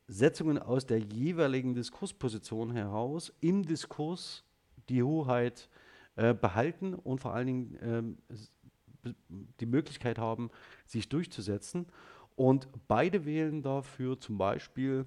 Setzungen 0.08 0.60
aus 0.60 0.86
der 0.86 1.00
jeweiligen 1.00 1.74
Diskursposition 1.74 2.72
heraus 2.72 3.32
im 3.39 3.65
Diskurs 3.65 4.44
die 4.89 5.02
Hoheit 5.02 5.70
äh, 6.17 6.34
behalten 6.34 6.94
und 6.94 7.22
vor 7.22 7.34
allen 7.34 7.48
Dingen 7.48 7.78
ähm, 7.82 8.17
die 9.60 9.65
Möglichkeit 9.65 10.20
haben, 10.20 10.52
sich 10.86 11.08
durchzusetzen. 11.08 11.88
Und 12.36 12.67
beide 12.88 13.26
wählen 13.26 13.62
dafür 13.62 14.20
zum 14.20 14.38
Beispiel 14.38 15.06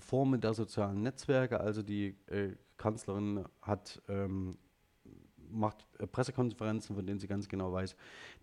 Formen 0.00 0.40
der 0.40 0.54
sozialen 0.54 1.02
Netzwerke. 1.02 1.60
Also 1.60 1.82
die 1.82 2.16
äh, 2.26 2.54
Kanzlerin 2.76 3.44
hat 3.62 4.00
ähm, 4.08 4.58
macht 5.50 5.86
äh, 5.98 6.06
Pressekonferenzen, 6.06 6.94
von 6.94 7.06
denen 7.06 7.18
sie 7.18 7.26
ganz 7.26 7.48
genau 7.48 7.72
weiß, 7.72 7.96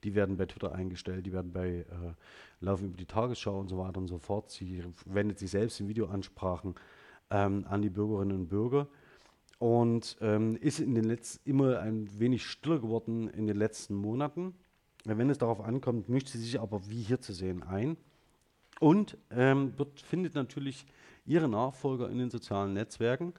die 0.04 0.16
werden 0.16 0.38
bei 0.38 0.46
Twitter 0.46 0.74
eingestellt, 0.74 1.26
die 1.26 1.34
werden 1.34 1.52
bei 1.52 1.80
äh, 1.80 1.86
Laufen 2.60 2.88
über 2.88 2.98
die 2.98 3.06
Tagesschau 3.06 3.60
und 3.60 3.70
so 3.70 3.78
weiter 3.78 4.00
und 4.00 4.08
so 4.08 4.18
fort. 4.18 4.52
Sie 4.52 4.84
wendet 5.06 5.40
sich 5.40 5.52
selbst 5.52 5.80
in 5.80 5.88
Videoansprachen 5.88 6.76
ähm, 7.30 7.66
an 7.70 7.82
die 7.82 7.90
Bürgerinnen 7.90 8.38
und 8.38 8.48
Bürger 8.48 8.88
und 9.60 10.18
ähm, 10.22 10.58
ist 10.58 10.80
in 10.80 10.96
den 10.96 11.06
letzten 11.06 11.50
immer 11.50 11.80
ein 11.80 12.20
wenig 12.20 12.46
stiller 12.46 12.80
geworden 12.80 13.30
in 13.30 13.48
den 13.48 13.58
letzten 13.58 13.96
Monaten. 13.96 14.54
Wenn 15.06 15.30
es 15.30 15.38
darauf 15.38 15.62
ankommt, 15.62 16.10
mischt 16.10 16.30
sie 16.30 16.40
sich 16.40 16.60
aber 16.60 16.90
wie 16.90 17.02
hier 17.02 17.22
zu 17.22 17.32
sehen 17.32 17.64
ein 17.64 17.96
und 18.80 19.18
ähm, 19.32 19.78
wird, 19.78 20.02
findet 20.02 20.36
natürlich 20.36 20.86
ihre 21.26 21.48
Nachfolger 21.48 22.10
in 22.10 22.18
den 22.18 22.30
sozialen 22.30 22.74
Netzwerken. 22.74 23.34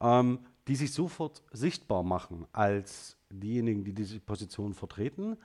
Ähm, 0.00 0.40
die 0.68 0.76
sich 0.76 0.92
sofort 0.92 1.42
sichtbar 1.50 2.02
machen 2.02 2.46
als 2.52 3.16
diejenigen, 3.30 3.84
die 3.84 3.94
diese 3.94 4.20
Position 4.20 4.74
vertreten. 4.74 5.38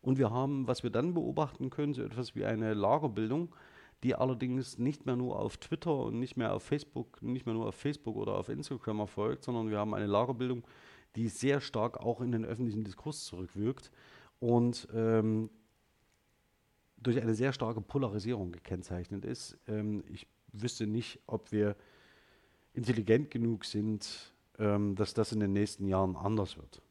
Und 0.00 0.18
wir 0.18 0.30
haben, 0.30 0.66
was 0.66 0.82
wir 0.82 0.90
dann 0.90 1.12
beobachten 1.12 1.68
können, 1.68 1.92
so 1.92 2.02
etwas 2.02 2.34
wie 2.34 2.46
eine 2.46 2.72
Lagerbildung, 2.72 3.54
die 4.02 4.14
allerdings 4.14 4.78
nicht 4.78 5.04
mehr 5.04 5.16
nur 5.16 5.38
auf 5.38 5.58
Twitter 5.58 5.94
und 5.94 6.18
nicht 6.18 6.38
mehr 6.38 6.54
auf 6.54 6.62
Facebook, 6.62 7.20
nicht 7.20 7.44
mehr 7.44 7.54
nur 7.54 7.66
auf 7.66 7.74
Facebook 7.74 8.16
oder 8.16 8.38
auf 8.38 8.48
Instagram 8.48 9.00
erfolgt, 9.00 9.44
sondern 9.44 9.68
wir 9.68 9.78
haben 9.78 9.92
eine 9.92 10.06
Lagerbildung, 10.06 10.66
die 11.16 11.28
sehr 11.28 11.60
stark 11.60 12.00
auch 12.00 12.22
in 12.22 12.32
den 12.32 12.46
öffentlichen 12.46 12.82
Diskurs 12.82 13.24
zurückwirkt 13.24 13.90
und 14.38 14.88
ähm, 14.94 15.50
durch 17.02 17.20
eine 17.20 17.34
sehr 17.34 17.52
starke 17.52 17.80
Polarisierung 17.80 18.52
gekennzeichnet 18.52 19.24
ist. 19.24 19.58
Ähm, 19.66 20.04
ich 20.08 20.26
wüsste 20.52 20.86
nicht, 20.86 21.20
ob 21.26 21.52
wir 21.52 21.76
intelligent 22.74 23.30
genug 23.30 23.64
sind, 23.64 24.32
ähm, 24.58 24.94
dass 24.94 25.14
das 25.14 25.32
in 25.32 25.40
den 25.40 25.52
nächsten 25.52 25.86
Jahren 25.86 26.16
anders 26.16 26.56
wird. 26.56 26.82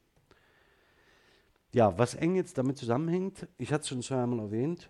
Ja, 1.71 1.97
was 1.99 2.15
eng 2.15 2.35
jetzt 2.35 2.57
damit 2.57 2.77
zusammenhängt, 2.77 3.47
ich 3.57 3.71
hatte 3.71 3.83
es 3.83 3.89
schon 3.89 4.01
zweimal 4.01 4.39
erwähnt, 4.39 4.89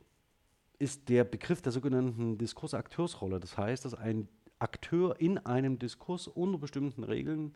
ist 0.78 1.10
der 1.10 1.26
Begriff 1.26 1.62
der 1.62 1.74
sogenannten 1.74 2.38
Diskursakteursrolle. 2.38 3.42
Das 3.42 3.58
heißt, 3.58 3.84
dass 3.84 3.94
ein 3.94 4.30
Akteur 4.60 5.20
in 5.20 5.38
einem 5.40 5.78
Diskurs 5.78 6.28
unter 6.28 6.58
bestimmten 6.58 7.04
Regeln 7.04 7.54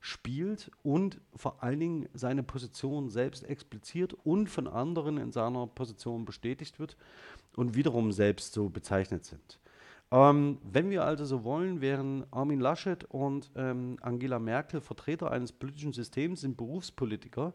spielt 0.00 0.70
und 0.82 1.20
vor 1.34 1.62
allen 1.62 1.80
Dingen 1.80 2.08
seine 2.14 2.42
Position 2.42 3.08
selbst 3.10 3.44
expliziert 3.44 4.14
und 4.24 4.48
von 4.48 4.68
anderen 4.68 5.18
in 5.18 5.32
seiner 5.32 5.66
Position 5.66 6.24
bestätigt 6.24 6.78
wird 6.78 6.96
und 7.56 7.74
wiederum 7.74 8.12
selbst 8.12 8.52
so 8.52 8.68
bezeichnet 8.68 9.24
sind. 9.24 9.58
Ähm, 10.10 10.58
wenn 10.62 10.88
wir 10.90 11.04
also 11.04 11.24
so 11.24 11.44
wollen, 11.44 11.80
wären 11.80 12.24
Armin 12.30 12.60
Laschet 12.60 13.04
und 13.04 13.50
ähm, 13.56 13.98
Angela 14.00 14.38
Merkel 14.38 14.80
Vertreter 14.80 15.30
eines 15.30 15.52
politischen 15.52 15.92
Systems, 15.92 16.40
sind 16.40 16.56
Berufspolitiker 16.56 17.52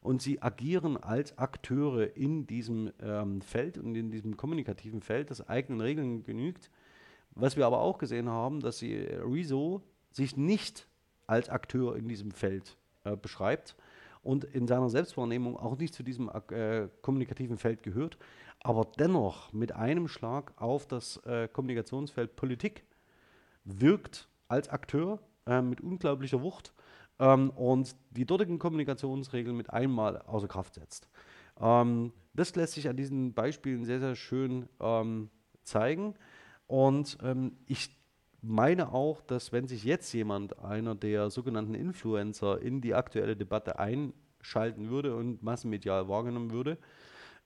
und 0.00 0.22
sie 0.22 0.40
agieren 0.40 0.96
als 0.96 1.36
Akteure 1.36 2.16
in 2.16 2.46
diesem 2.46 2.90
ähm, 3.02 3.42
Feld 3.42 3.76
und 3.76 3.94
in 3.96 4.10
diesem 4.10 4.36
kommunikativen 4.36 5.02
Feld, 5.02 5.30
das 5.30 5.46
eigenen 5.46 5.82
Regeln 5.82 6.22
genügt. 6.22 6.70
Was 7.34 7.56
wir 7.56 7.66
aber 7.66 7.80
auch 7.80 7.98
gesehen 7.98 8.28
haben, 8.28 8.60
dass 8.60 8.78
sie 8.78 8.94
äh, 8.94 9.20
Rezo 9.20 9.82
sich 10.10 10.36
nicht 10.36 10.88
als 11.30 11.48
Akteur 11.48 11.96
in 11.96 12.08
diesem 12.08 12.32
Feld 12.32 12.76
äh, 13.04 13.16
beschreibt 13.16 13.76
und 14.22 14.44
in 14.44 14.66
seiner 14.66 14.90
Selbstwahrnehmung 14.90 15.56
auch 15.56 15.78
nicht 15.78 15.94
zu 15.94 16.02
diesem 16.02 16.28
äh, 16.50 16.88
kommunikativen 17.02 17.56
Feld 17.56 17.82
gehört, 17.82 18.18
aber 18.62 18.86
dennoch 18.98 19.52
mit 19.52 19.72
einem 19.72 20.08
Schlag 20.08 20.52
auf 20.56 20.86
das 20.86 21.16
äh, 21.18 21.48
Kommunikationsfeld 21.48 22.36
Politik 22.36 22.84
wirkt 23.64 24.28
als 24.48 24.68
Akteur 24.68 25.20
äh, 25.46 25.62
mit 25.62 25.80
unglaublicher 25.80 26.42
Wucht 26.42 26.74
ähm, 27.18 27.50
und 27.50 27.94
die 28.10 28.26
dortigen 28.26 28.58
Kommunikationsregeln 28.58 29.56
mit 29.56 29.70
einmal 29.70 30.18
außer 30.22 30.48
Kraft 30.48 30.74
setzt. 30.74 31.08
Ähm, 31.60 32.12
das 32.34 32.54
lässt 32.56 32.74
sich 32.74 32.88
an 32.88 32.96
diesen 32.96 33.34
Beispielen 33.34 33.84
sehr, 33.84 34.00
sehr 34.00 34.16
schön 34.16 34.68
ähm, 34.80 35.30
zeigen. 35.62 36.14
Und 36.66 37.18
ähm, 37.22 37.56
ich 37.66 37.99
meine 38.42 38.92
auch, 38.92 39.20
dass 39.22 39.52
wenn 39.52 39.66
sich 39.66 39.84
jetzt 39.84 40.12
jemand, 40.12 40.58
einer 40.58 40.94
der 40.94 41.30
sogenannten 41.30 41.74
Influencer, 41.74 42.60
in 42.60 42.80
die 42.80 42.94
aktuelle 42.94 43.36
Debatte 43.36 43.78
einschalten 43.78 44.90
würde 44.90 45.14
und 45.14 45.42
massenmedial 45.42 46.08
wahrgenommen 46.08 46.50
würde, 46.50 46.78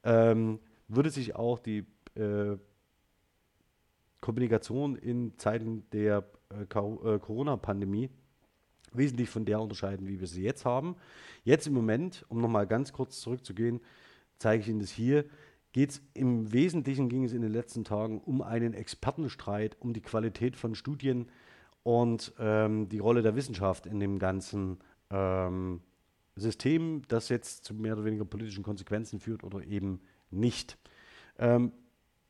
ähm, 0.04 0.60
würde 0.88 1.10
sich 1.10 1.34
auch 1.34 1.58
die 1.58 1.84
äh, 2.14 2.56
Kommunikation 4.20 4.96
in 4.96 5.36
Zeiten 5.38 5.84
der 5.90 6.24
äh, 6.50 6.62
äh, 6.62 7.18
Corona-Pandemie 7.18 8.10
wesentlich 8.92 9.28
von 9.28 9.44
der 9.44 9.60
unterscheiden, 9.60 10.06
wie 10.06 10.20
wir 10.20 10.28
sie 10.28 10.42
jetzt 10.42 10.64
haben. 10.64 10.96
Jetzt 11.42 11.66
im 11.66 11.74
Moment, 11.74 12.24
um 12.28 12.40
nochmal 12.40 12.66
ganz 12.66 12.92
kurz 12.92 13.20
zurückzugehen, 13.20 13.80
zeige 14.38 14.62
ich 14.62 14.68
Ihnen 14.68 14.80
das 14.80 14.90
hier, 14.90 15.24
geht 15.74 15.90
es 15.90 16.02
im 16.14 16.52
Wesentlichen, 16.52 17.08
ging 17.08 17.24
es 17.24 17.32
in 17.32 17.42
den 17.42 17.50
letzten 17.52 17.82
Tagen 17.82 18.20
um 18.20 18.42
einen 18.42 18.74
Expertenstreit, 18.74 19.76
um 19.80 19.92
die 19.92 20.00
Qualität 20.00 20.54
von 20.54 20.76
Studien 20.76 21.28
und 21.82 22.32
ähm, 22.38 22.88
die 22.88 23.00
Rolle 23.00 23.22
der 23.22 23.34
Wissenschaft 23.34 23.84
in 23.84 23.98
dem 23.98 24.20
ganzen 24.20 24.78
ähm, 25.10 25.80
System, 26.36 27.02
das 27.08 27.28
jetzt 27.28 27.64
zu 27.64 27.74
mehr 27.74 27.94
oder 27.94 28.04
weniger 28.04 28.24
politischen 28.24 28.62
Konsequenzen 28.62 29.18
führt 29.18 29.42
oder 29.42 29.64
eben 29.64 30.00
nicht. 30.30 30.78
Ähm, 31.40 31.72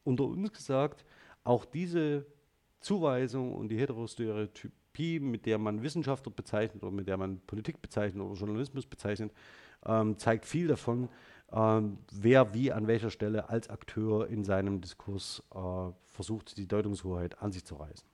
unter 0.04 0.24
uns 0.24 0.50
gesagt, 0.50 1.04
auch 1.44 1.66
diese 1.66 2.24
Zuweisung 2.80 3.54
und 3.54 3.68
die 3.68 3.78
Heterostereotypie, 3.78 5.20
mit 5.20 5.44
der 5.44 5.58
man 5.58 5.82
Wissenschaftler 5.82 6.32
bezeichnet 6.34 6.82
oder 6.82 6.92
mit 6.92 7.08
der 7.08 7.18
man 7.18 7.40
Politik 7.40 7.82
bezeichnet 7.82 8.22
oder 8.22 8.40
Journalismus 8.40 8.86
bezeichnet, 8.86 9.32
ähm, 9.84 10.18
zeigt 10.18 10.46
viel 10.46 10.66
davon, 10.66 11.10
wer 11.56 12.52
wie 12.52 12.72
an 12.72 12.86
welcher 12.88 13.10
Stelle 13.10 13.48
als 13.48 13.70
Akteur 13.70 14.28
in 14.28 14.42
seinem 14.42 14.80
Diskurs 14.80 15.42
äh, 15.54 15.92
versucht, 16.06 16.56
die 16.56 16.66
Deutungshoheit 16.66 17.40
an 17.40 17.52
sich 17.52 17.64
zu 17.64 17.76
reißen. 17.76 18.06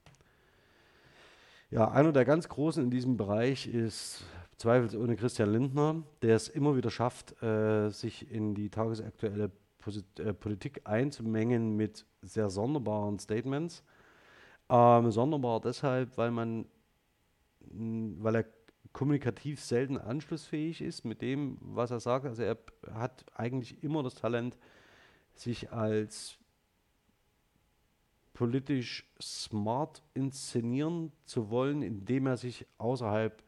Ja, 1.70 1.90
einer 1.90 2.12
der 2.12 2.24
ganz 2.24 2.48
Großen 2.48 2.82
in 2.82 2.90
diesem 2.90 3.16
Bereich 3.16 3.66
ist 3.66 4.24
zweifelsohne 4.56 5.16
Christian 5.16 5.52
Lindner, 5.52 6.02
der 6.20 6.36
es 6.36 6.48
immer 6.48 6.76
wieder 6.76 6.90
schafft, 6.90 7.40
äh, 7.42 7.88
sich 7.90 8.30
in 8.30 8.54
die 8.54 8.68
tagesaktuelle 8.68 9.50
äh, 10.18 10.34
Politik 10.34 10.82
einzumengen 10.84 11.76
mit 11.76 12.04
sehr 12.22 12.50
sonderbaren 12.50 13.18
Statements. 13.18 13.82
Ähm, 14.68 15.10
sonderbar 15.10 15.60
deshalb, 15.60 16.18
weil 16.18 16.30
man, 16.30 16.66
weil 17.60 18.34
er 18.34 18.44
kommunikativ 18.92 19.60
selten 19.60 19.98
anschlussfähig 19.98 20.80
ist 20.80 21.04
mit 21.04 21.22
dem, 21.22 21.58
was 21.60 21.90
er 21.90 22.00
sagt. 22.00 22.26
Also 22.26 22.42
er 22.42 22.58
hat 22.92 23.24
eigentlich 23.34 23.82
immer 23.82 24.02
das 24.02 24.14
Talent, 24.14 24.56
sich 25.34 25.72
als 25.72 26.38
politisch 28.34 29.06
smart 29.20 30.02
inszenieren 30.14 31.12
zu 31.24 31.50
wollen, 31.50 31.82
indem 31.82 32.26
er 32.26 32.36
sich 32.36 32.66
außerhalb 32.78 33.42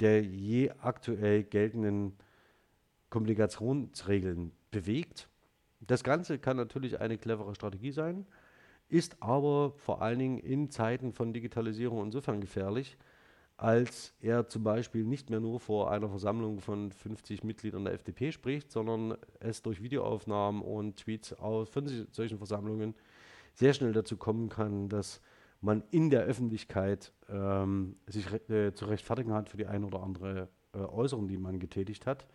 der 0.00 0.22
je 0.22 0.70
aktuell 0.80 1.44
geltenden 1.44 2.16
Kommunikationsregeln 3.10 4.52
bewegt. 4.70 5.28
Das 5.80 6.04
Ganze 6.04 6.38
kann 6.38 6.56
natürlich 6.56 7.00
eine 7.00 7.18
clevere 7.18 7.54
Strategie 7.54 7.92
sein, 7.92 8.26
ist 8.88 9.22
aber 9.22 9.72
vor 9.72 10.02
allen 10.02 10.18
Dingen 10.18 10.38
in 10.38 10.70
Zeiten 10.70 11.12
von 11.12 11.32
Digitalisierung 11.32 12.02
insofern 12.04 12.40
gefährlich, 12.40 12.96
als 13.60 14.14
er 14.22 14.48
zum 14.48 14.64
Beispiel 14.64 15.04
nicht 15.04 15.28
mehr 15.28 15.38
nur 15.38 15.60
vor 15.60 15.90
einer 15.90 16.08
Versammlung 16.08 16.60
von 16.60 16.90
50 16.90 17.44
Mitgliedern 17.44 17.84
der 17.84 17.92
FDP 17.92 18.32
spricht, 18.32 18.72
sondern 18.72 19.18
es 19.38 19.60
durch 19.60 19.82
Videoaufnahmen 19.82 20.62
und 20.62 20.96
Tweets 20.96 21.34
von 21.38 22.06
solchen 22.10 22.38
Versammlungen 22.38 22.94
sehr 23.52 23.74
schnell 23.74 23.92
dazu 23.92 24.16
kommen 24.16 24.48
kann, 24.48 24.88
dass 24.88 25.20
man 25.60 25.82
in 25.90 26.08
der 26.08 26.22
Öffentlichkeit 26.22 27.12
ähm, 27.28 27.96
sich 28.06 28.32
äh, 28.48 28.72
zu 28.72 28.86
rechtfertigen 28.86 29.34
hat 29.34 29.50
für 29.50 29.58
die 29.58 29.66
eine 29.66 29.84
oder 29.84 30.02
andere 30.02 30.48
äh, 30.72 30.78
Äußerung, 30.78 31.28
die 31.28 31.36
man 31.36 31.58
getätigt 31.58 32.06
hat. 32.06 32.26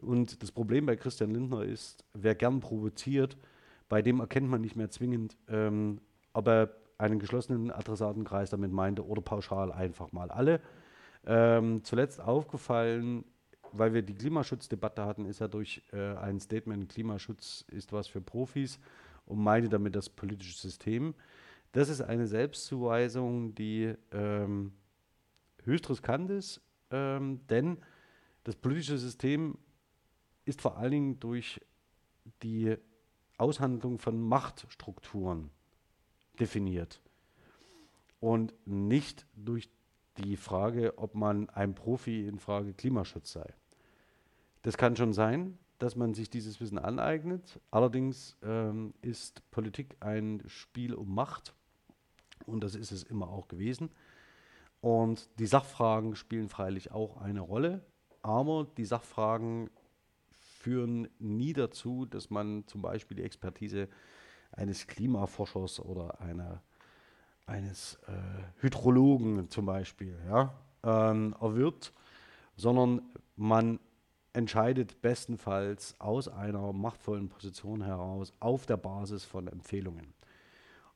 Und 0.00 0.42
das 0.42 0.52
Problem 0.52 0.86
bei 0.86 0.96
Christian 0.96 1.32
Lindner 1.32 1.64
ist, 1.64 2.02
wer 2.14 2.34
gern 2.34 2.60
provoziert, 2.60 3.36
bei 3.90 4.00
dem 4.00 4.20
erkennt 4.20 4.48
man 4.48 4.62
nicht 4.62 4.74
mehr 4.74 4.88
zwingend, 4.88 5.36
ähm, 5.48 6.00
ob 6.32 6.48
er 6.48 6.85
einen 6.98 7.18
geschlossenen 7.18 7.70
Adressatenkreis 7.70 8.50
damit 8.50 8.72
meinte 8.72 9.06
oder 9.06 9.22
pauschal 9.22 9.72
einfach 9.72 10.12
mal 10.12 10.30
alle. 10.30 10.60
Ähm, 11.26 11.82
zuletzt 11.84 12.20
aufgefallen, 12.20 13.24
weil 13.72 13.92
wir 13.92 14.02
die 14.02 14.14
Klimaschutzdebatte 14.14 15.04
hatten, 15.04 15.26
ist 15.26 15.40
er 15.40 15.48
durch 15.48 15.82
äh, 15.92 16.16
ein 16.16 16.40
Statement, 16.40 16.88
Klimaschutz 16.88 17.64
ist 17.68 17.92
was 17.92 18.06
für 18.06 18.20
Profis 18.20 18.78
und 19.26 19.38
meinte 19.38 19.68
damit 19.68 19.96
das 19.96 20.08
politische 20.08 20.56
System. 20.56 21.14
Das 21.72 21.88
ist 21.88 22.00
eine 22.00 22.26
Selbstzuweisung, 22.26 23.54
die 23.54 23.94
ähm, 24.12 24.72
höchst 25.64 25.90
riskant 25.90 26.30
ist, 26.30 26.60
ähm, 26.90 27.40
denn 27.48 27.78
das 28.44 28.54
politische 28.54 28.96
System 28.96 29.58
ist 30.44 30.60
vor 30.62 30.78
allen 30.78 30.92
Dingen 30.92 31.20
durch 31.20 31.60
die 32.42 32.76
Aushandlung 33.36 33.98
von 33.98 34.20
Machtstrukturen 34.20 35.50
definiert 36.36 37.00
und 38.20 38.54
nicht 38.66 39.26
durch 39.34 39.70
die 40.18 40.36
Frage, 40.36 40.98
ob 40.98 41.14
man 41.14 41.48
ein 41.50 41.74
Profi 41.74 42.26
in 42.26 42.38
Frage 42.38 42.72
Klimaschutz 42.72 43.32
sei. 43.32 43.54
Das 44.62 44.76
kann 44.76 44.96
schon 44.96 45.12
sein, 45.12 45.58
dass 45.78 45.94
man 45.94 46.14
sich 46.14 46.30
dieses 46.30 46.60
Wissen 46.60 46.78
aneignet. 46.78 47.60
Allerdings 47.70 48.36
ähm, 48.42 48.94
ist 49.02 49.48
Politik 49.50 49.96
ein 50.00 50.42
Spiel 50.46 50.94
um 50.94 51.14
Macht 51.14 51.54
und 52.46 52.64
das 52.64 52.74
ist 52.74 52.92
es 52.92 53.02
immer 53.02 53.28
auch 53.28 53.48
gewesen. 53.48 53.90
Und 54.80 55.28
die 55.38 55.46
Sachfragen 55.46 56.16
spielen 56.16 56.48
freilich 56.48 56.92
auch 56.92 57.16
eine 57.18 57.40
Rolle, 57.40 57.84
aber 58.22 58.66
die 58.76 58.84
Sachfragen 58.84 59.70
führen 60.30 61.08
nie 61.18 61.52
dazu, 61.52 62.06
dass 62.06 62.30
man 62.30 62.66
zum 62.66 62.82
Beispiel 62.82 63.16
die 63.16 63.22
Expertise 63.22 63.88
eines 64.56 64.86
Klimaforschers 64.86 65.80
oder 65.80 66.20
einer, 66.20 66.62
eines 67.46 67.98
äh, 68.08 68.62
Hydrologen 68.62 69.48
zum 69.50 69.66
Beispiel 69.66 70.18
ja, 70.26 70.54
ähm, 70.82 71.34
erwirbt, 71.40 71.92
sondern 72.56 73.02
man 73.36 73.78
entscheidet 74.32 75.00
bestenfalls 75.00 75.98
aus 75.98 76.28
einer 76.28 76.72
machtvollen 76.72 77.28
Position 77.28 77.82
heraus 77.82 78.34
auf 78.40 78.66
der 78.66 78.76
Basis 78.76 79.24
von 79.24 79.48
Empfehlungen. 79.48 80.12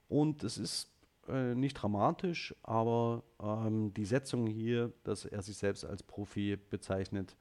Und 0.08 0.42
es 0.42 0.58
ist 0.58 0.90
äh, 1.28 1.54
nicht 1.54 1.74
dramatisch, 1.74 2.54
aber 2.62 3.22
ähm, 3.40 3.94
die 3.94 4.04
Setzung 4.04 4.46
hier, 4.46 4.92
dass 5.04 5.24
er 5.24 5.42
sich 5.42 5.56
selbst 5.56 5.84
als 5.84 6.02
Profi 6.02 6.56
bezeichnet, 6.56 7.36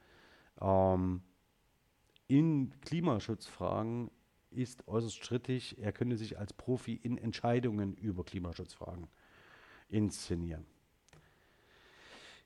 ähm, 0.61 1.21
in 2.27 2.71
Klimaschutzfragen 2.81 4.11
ist 4.51 4.87
äußerst 4.87 5.15
strittig. 5.15 5.77
Er 5.81 5.91
könnte 5.91 6.17
sich 6.17 6.37
als 6.39 6.53
Profi 6.53 6.93
in 6.93 7.17
Entscheidungen 7.17 7.95
über 7.95 8.23
Klimaschutzfragen 8.23 9.07
inszenieren. 9.89 10.65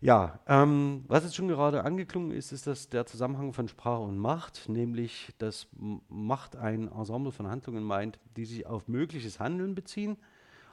Ja, 0.03 0.39
ähm, 0.47 1.05
was 1.07 1.23
jetzt 1.23 1.35
schon 1.35 1.47
gerade 1.47 1.85
angeklungen 1.85 2.31
ist, 2.31 2.51
ist 2.51 2.67
dass 2.67 2.89
der 2.89 3.05
Zusammenhang 3.05 3.53
von 3.53 3.69
Sprache 3.69 4.01
und 4.01 4.17
Macht, 4.17 4.67
nämlich 4.67 5.29
dass 5.37 5.67
Macht 6.09 6.57
ein 6.57 6.89
Ensemble 6.91 7.31
von 7.31 7.47
Handlungen 7.47 7.83
meint, 7.83 8.19
die 8.35 8.43
sich 8.43 8.65
auf 8.65 8.89
mögliches 8.89 9.39
Handeln 9.39 9.75
beziehen, 9.75 10.17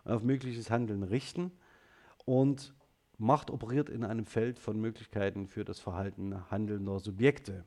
auf 0.04 0.24
mögliches 0.24 0.68
Handeln 0.68 1.04
richten 1.04 1.52
und 2.24 2.74
Macht 3.18 3.50
operiert 3.50 3.88
in 3.88 4.02
einem 4.02 4.26
Feld 4.26 4.58
von 4.58 4.80
Möglichkeiten 4.80 5.46
für 5.46 5.64
das 5.64 5.78
Verhalten 5.78 6.50
handelnder 6.50 6.98
Subjekte. 6.98 7.64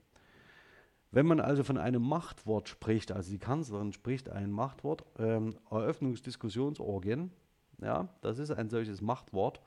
Wenn 1.13 1.28
man 1.28 1.39
also 1.39 1.63
von 1.63 1.78
einem 1.78 2.02
Machtwort 2.02 2.67
spricht, 2.67 3.12
also 3.12 3.30
die 3.30 3.38
Kanzlerin 3.38 3.93
spricht 3.93 4.30
ein 4.30 4.49
Machtwort, 4.52 5.06
ähm, 5.19 5.56
Eröffnungsdiskussionsorgien, 5.69 7.32
ja, 7.84 8.10
das 8.21 8.39
ist 8.39 8.49
ein 8.49 8.67
solches 8.67 8.99
Machtwort, 8.99 9.62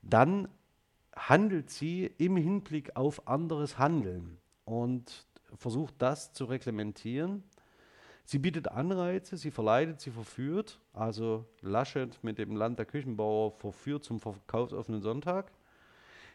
dann 0.00 0.48
handelt 1.14 1.68
sie 1.68 2.06
im 2.16 2.38
Hinblick 2.38 2.96
auf 2.96 3.28
anderes 3.28 3.78
Handeln 3.78 4.38
und 4.64 5.26
versucht 5.54 5.96
das 5.98 6.32
zu 6.32 6.46
reglementieren. 6.46 7.44
Sie 8.24 8.38
bietet 8.38 8.68
Anreize, 8.68 9.36
sie 9.36 9.50
verleitet, 9.50 10.00
sie 10.00 10.12
verführt. 10.12 10.80
Also 10.94 11.44
Laschet 11.60 12.18
mit 12.24 12.38
dem 12.38 12.56
Land 12.56 12.78
der 12.78 12.86
Küchenbauer 12.86 13.52
verführt 13.52 14.02
zum 14.02 14.18
verkaufsoffenen 14.18 15.02
Sonntag. 15.02 15.52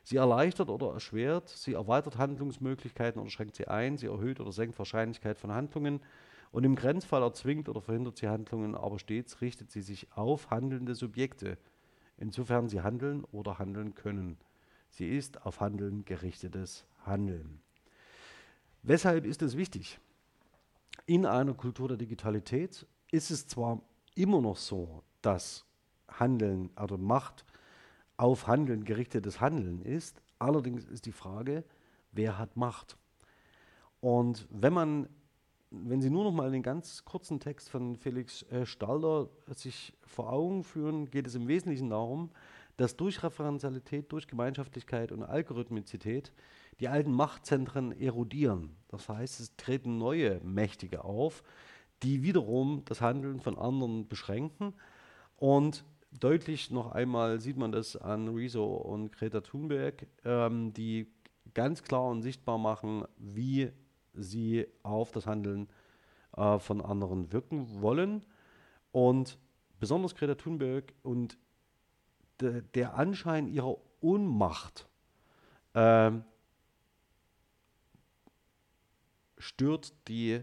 Sie 0.09 0.17
erleichtert 0.17 0.71
oder 0.71 0.93
erschwert, 0.93 1.49
sie 1.49 1.73
erweitert 1.73 2.17
Handlungsmöglichkeiten 2.17 3.21
oder 3.21 3.29
schränkt 3.29 3.55
sie 3.55 3.67
ein, 3.67 3.95
sie 3.95 4.07
erhöht 4.07 4.39
oder 4.39 4.51
senkt 4.51 4.79
Wahrscheinlichkeit 4.79 5.37
von 5.37 5.51
Handlungen 5.51 5.99
und 6.51 6.63
im 6.63 6.75
Grenzfall 6.75 7.21
erzwingt 7.21 7.69
oder 7.69 7.79
verhindert 7.79 8.17
sie 8.17 8.27
Handlungen, 8.27 8.73
aber 8.73 8.97
stets 8.97 9.39
richtet 9.41 9.69
sie 9.69 9.83
sich 9.83 10.07
auf 10.15 10.49
handelnde 10.49 10.95
Subjekte, 10.95 11.59
insofern 12.17 12.69
sie 12.69 12.81
handeln 12.81 13.23
oder 13.25 13.59
handeln 13.59 13.93
können. 13.93 14.39
Sie 14.89 15.07
ist 15.07 15.45
auf 15.45 15.59
Handeln 15.59 16.03
gerichtetes 16.05 16.87
Handeln. 17.05 17.61
Weshalb 18.81 19.27
ist 19.27 19.43
es 19.43 19.57
wichtig? 19.57 19.99
In 21.05 21.27
einer 21.27 21.53
Kultur 21.53 21.87
der 21.87 21.97
Digitalität 21.97 22.87
ist 23.11 23.29
es 23.29 23.45
zwar 23.45 23.79
immer 24.15 24.41
noch 24.41 24.57
so, 24.57 25.03
dass 25.21 25.67
Handeln, 26.07 26.71
also 26.73 26.97
Macht 26.97 27.45
auf 28.19 28.47
Handeln 28.47 28.84
gerichtetes 28.84 29.39
Handeln 29.39 29.82
ist, 29.82 30.21
allerdings 30.39 30.84
ist 30.84 31.05
die 31.05 31.13
Frage, 31.13 31.63
wer 32.12 32.38
hat 32.38 32.58
Macht? 32.58 32.97
Und 34.01 34.45
wenn 34.49 34.73
man, 34.73 35.08
wenn 35.71 36.01
Sie 36.01 36.10
nur 36.10 36.25
noch 36.25 36.34
mal 36.34 36.51
den 36.51 36.62
ganz 36.62 37.05
kurzen 37.05 37.39
Text 37.39 37.69
von 37.69 37.95
Felix 37.95 38.43
äh, 38.51 38.65
Stalder 38.65 39.29
sich 39.55 39.93
vor 40.05 40.34
Augen 40.34 40.65
führen, 40.65 41.10
geht 41.10 41.27
es 41.27 41.36
im 41.36 41.47
Wesentlichen 41.47 41.91
darum, 41.91 42.29
dass 42.75 42.97
durch 42.97 43.23
Referenzialität, 43.23 44.12
durch 44.12 44.27
Gemeinschaftlichkeit 44.27 45.13
und 45.13 45.23
Algorithmizität 45.23 46.34
die 46.82 46.89
alten 46.89 47.13
Machtzentren 47.13 47.93
erodieren. 47.93 48.75
Das 48.89 49.08
heißt, 49.08 49.39
es 49.39 49.55
treten 49.55 49.97
neue 49.97 50.41
Mächtige 50.41 51.05
auf, 51.05 51.41
die 52.03 52.21
wiederum 52.21 52.84
das 52.84 52.99
Handeln 52.99 53.39
von 53.39 53.58
anderen 53.58 54.10
beschränken. 54.10 54.73
Und 55.38 55.86
deutlich 56.11 56.71
noch 56.71 56.91
einmal 56.91 57.39
sieht 57.39 57.57
man 57.57 57.71
das 57.71 57.95
an 57.95 58.27
Rezo 58.29 58.65
und 58.65 59.11
Greta 59.11 59.41
Thunberg, 59.41 60.07
ähm, 60.25 60.73
die 60.73 61.07
ganz 61.53 61.83
klar 61.83 62.05
und 62.09 62.21
sichtbar 62.21 62.57
machen, 62.57 63.05
wie 63.17 63.71
sie 64.13 64.67
auf 64.83 65.11
das 65.11 65.25
Handeln 65.25 65.69
äh, 66.35 66.59
von 66.59 66.81
anderen 66.81 67.31
wirken 67.31 67.81
wollen. 67.81 68.25
Und 68.91 69.37
besonders 69.79 70.15
Greta 70.15 70.35
Thunberg 70.35 70.93
und 71.03 71.37
de, 72.41 72.63
der 72.73 72.95
Anschein 72.95 73.47
ihrer 73.47 73.77
Ohnmacht 74.01 74.87
äh, 75.73 76.11
stört 79.37 79.93
die 80.07 80.41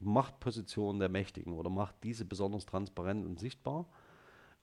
Machtposition 0.00 0.98
der 0.98 1.08
Mächtigen 1.08 1.52
oder 1.52 1.70
macht 1.70 1.96
diese 2.04 2.24
besonders 2.24 2.66
transparent 2.66 3.26
und 3.26 3.38
sichtbar. 3.38 3.86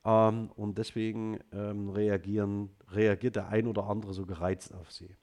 Ähm, 0.06 0.52
und 0.56 0.78
deswegen 0.78 1.40
ähm, 1.52 1.90
reagieren, 1.90 2.70
reagiert 2.92 3.36
der 3.36 3.50
ein 3.50 3.68
oder 3.68 3.86
andere 3.86 4.14
so 4.14 4.26
gereizt 4.26 4.74
auf 4.74 4.92
sie. 4.92 5.16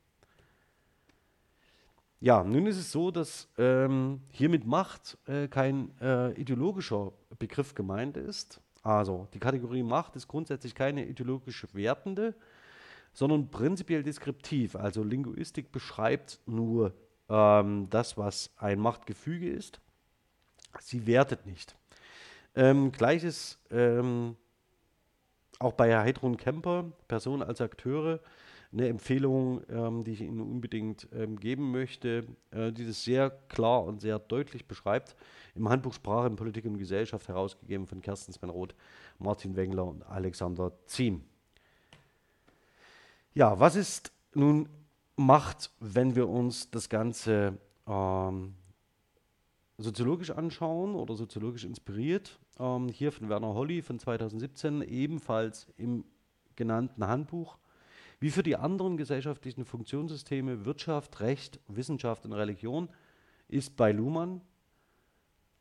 Ja, 2.20 2.44
nun 2.44 2.66
ist 2.66 2.78
es 2.78 2.92
so, 2.92 3.10
dass 3.10 3.48
ähm, 3.58 4.20
hier 4.30 4.48
mit 4.48 4.66
Macht 4.66 5.18
äh, 5.26 5.48
kein 5.48 5.90
äh, 6.00 6.32
ideologischer 6.32 7.12
Begriff 7.38 7.74
gemeint 7.74 8.16
ist, 8.16 8.60
also, 8.82 9.28
die 9.32 9.38
Kategorie 9.38 9.84
Macht 9.84 10.16
ist 10.16 10.26
grundsätzlich 10.26 10.74
keine 10.74 11.06
ideologisch 11.06 11.66
wertende, 11.72 12.34
sondern 13.12 13.48
prinzipiell 13.48 14.02
deskriptiv. 14.02 14.74
Also 14.74 15.04
Linguistik 15.04 15.70
beschreibt 15.70 16.40
nur 16.46 16.92
ähm, 17.28 17.88
das, 17.90 18.18
was 18.18 18.50
ein 18.56 18.80
Machtgefüge 18.80 19.50
ist. 19.50 19.80
Sie 20.80 21.06
wertet 21.06 21.46
nicht. 21.46 21.76
Ähm, 22.56 22.90
Gleiches 22.90 23.58
ähm, 23.70 24.36
auch 25.62 25.72
bei 25.72 25.96
Heidrun 25.98 26.36
Kemper, 26.36 26.92
Personen 27.08 27.42
als 27.42 27.60
Akteure, 27.60 28.20
eine 28.72 28.88
Empfehlung, 28.88 29.62
ähm, 29.68 30.02
die 30.02 30.12
ich 30.12 30.22
Ihnen 30.22 30.40
unbedingt 30.40 31.06
ähm, 31.12 31.38
geben 31.38 31.70
möchte, 31.70 32.26
äh, 32.50 32.72
die 32.72 32.86
das 32.86 33.04
sehr 33.04 33.30
klar 33.48 33.84
und 33.84 34.00
sehr 34.00 34.18
deutlich 34.18 34.66
beschreibt 34.66 35.14
im 35.54 35.68
Handbuch 35.68 35.92
Sprache 35.92 36.28
in 36.28 36.36
Politik 36.36 36.64
und 36.64 36.78
Gesellschaft 36.78 37.28
herausgegeben 37.28 37.86
von 37.86 38.00
Kersten 38.00 38.32
Svenroth, 38.32 38.74
Martin 39.18 39.56
Wengler 39.56 39.84
und 39.84 40.02
Alexander 40.06 40.72
Ziem. 40.86 41.22
Ja, 43.34 43.58
was 43.58 43.76
ist 43.76 44.12
nun 44.34 44.68
Macht, 45.16 45.70
wenn 45.78 46.16
wir 46.16 46.28
uns 46.28 46.70
das 46.70 46.88
Ganze 46.88 47.58
ähm, 47.86 48.54
soziologisch 49.76 50.30
anschauen 50.30 50.94
oder 50.94 51.14
soziologisch 51.14 51.64
inspiriert? 51.64 52.38
Ähm, 52.58 52.88
hier 52.88 53.12
von 53.12 53.28
Werner 53.28 53.54
Holly 53.54 53.82
von 53.82 53.98
2017, 53.98 54.82
ebenfalls 54.82 55.66
im 55.76 56.04
genannten 56.56 57.06
Handbuch. 57.06 57.58
Wie 58.20 58.30
für 58.30 58.42
die 58.42 58.56
anderen 58.56 58.96
gesellschaftlichen 58.96 59.64
Funktionssysteme 59.64 60.64
Wirtschaft, 60.64 61.20
Recht, 61.20 61.58
Wissenschaft 61.66 62.24
und 62.24 62.32
Religion 62.32 62.88
ist 63.48 63.76
bei 63.76 63.90
Luhmann 63.90 64.40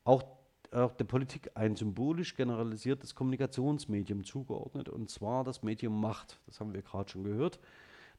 auch, 0.03 0.23
auch 0.71 0.93
der 0.93 1.05
Politik 1.05 1.51
ein 1.55 1.75
symbolisch 1.75 2.35
generalisiertes 2.35 3.15
Kommunikationsmedium 3.15 4.23
zugeordnet, 4.23 4.89
und 4.89 5.09
zwar 5.09 5.43
das 5.43 5.63
Medium 5.63 5.99
Macht. 5.99 6.39
Das 6.45 6.59
haben 6.59 6.73
wir 6.73 6.81
gerade 6.81 7.09
schon 7.09 7.23
gehört, 7.23 7.59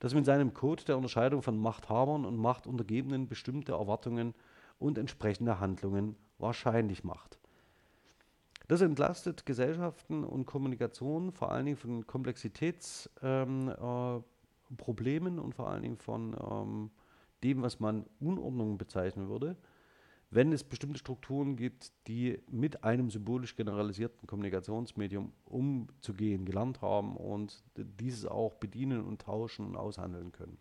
das 0.00 0.14
mit 0.14 0.24
seinem 0.24 0.52
Code 0.52 0.84
der 0.84 0.96
Unterscheidung 0.96 1.42
von 1.42 1.56
Machthabern 1.56 2.24
und 2.24 2.36
Machtuntergebenen 2.36 3.28
bestimmte 3.28 3.72
Erwartungen 3.72 4.34
und 4.78 4.98
entsprechende 4.98 5.60
Handlungen 5.60 6.16
wahrscheinlich 6.38 7.04
macht. 7.04 7.38
Das 8.72 8.80
entlastet 8.80 9.44
Gesellschaften 9.44 10.24
und 10.24 10.46
Kommunikation 10.46 11.30
vor 11.30 11.52
allen 11.52 11.66
Dingen 11.66 11.76
von 11.76 12.06
Komplexitätsproblemen 12.06 13.68
ähm, 15.34 15.38
äh, 15.38 15.42
und 15.42 15.54
vor 15.54 15.68
allen 15.68 15.82
Dingen 15.82 15.98
von 15.98 16.34
ähm, 16.40 16.90
dem, 17.44 17.60
was 17.60 17.80
man 17.80 18.06
Unordnung 18.18 18.78
bezeichnen 18.78 19.28
würde 19.28 19.58
wenn 20.30 20.50
es 20.50 20.64
bestimmte 20.64 20.98
Strukturen 20.98 21.56
gibt, 21.56 21.92
die 22.06 22.40
mit 22.48 22.84
einem 22.84 23.10
symbolisch 23.10 23.54
generalisierten 23.54 24.26
Kommunikationsmedium 24.26 25.30
umzugehen 25.44 26.46
gelernt 26.46 26.80
haben 26.80 27.18
und 27.18 27.62
dieses 27.76 28.24
auch 28.24 28.54
bedienen 28.54 29.02
und 29.02 29.20
tauschen 29.20 29.66
und 29.66 29.76
aushandeln 29.76 30.32
können. 30.32 30.56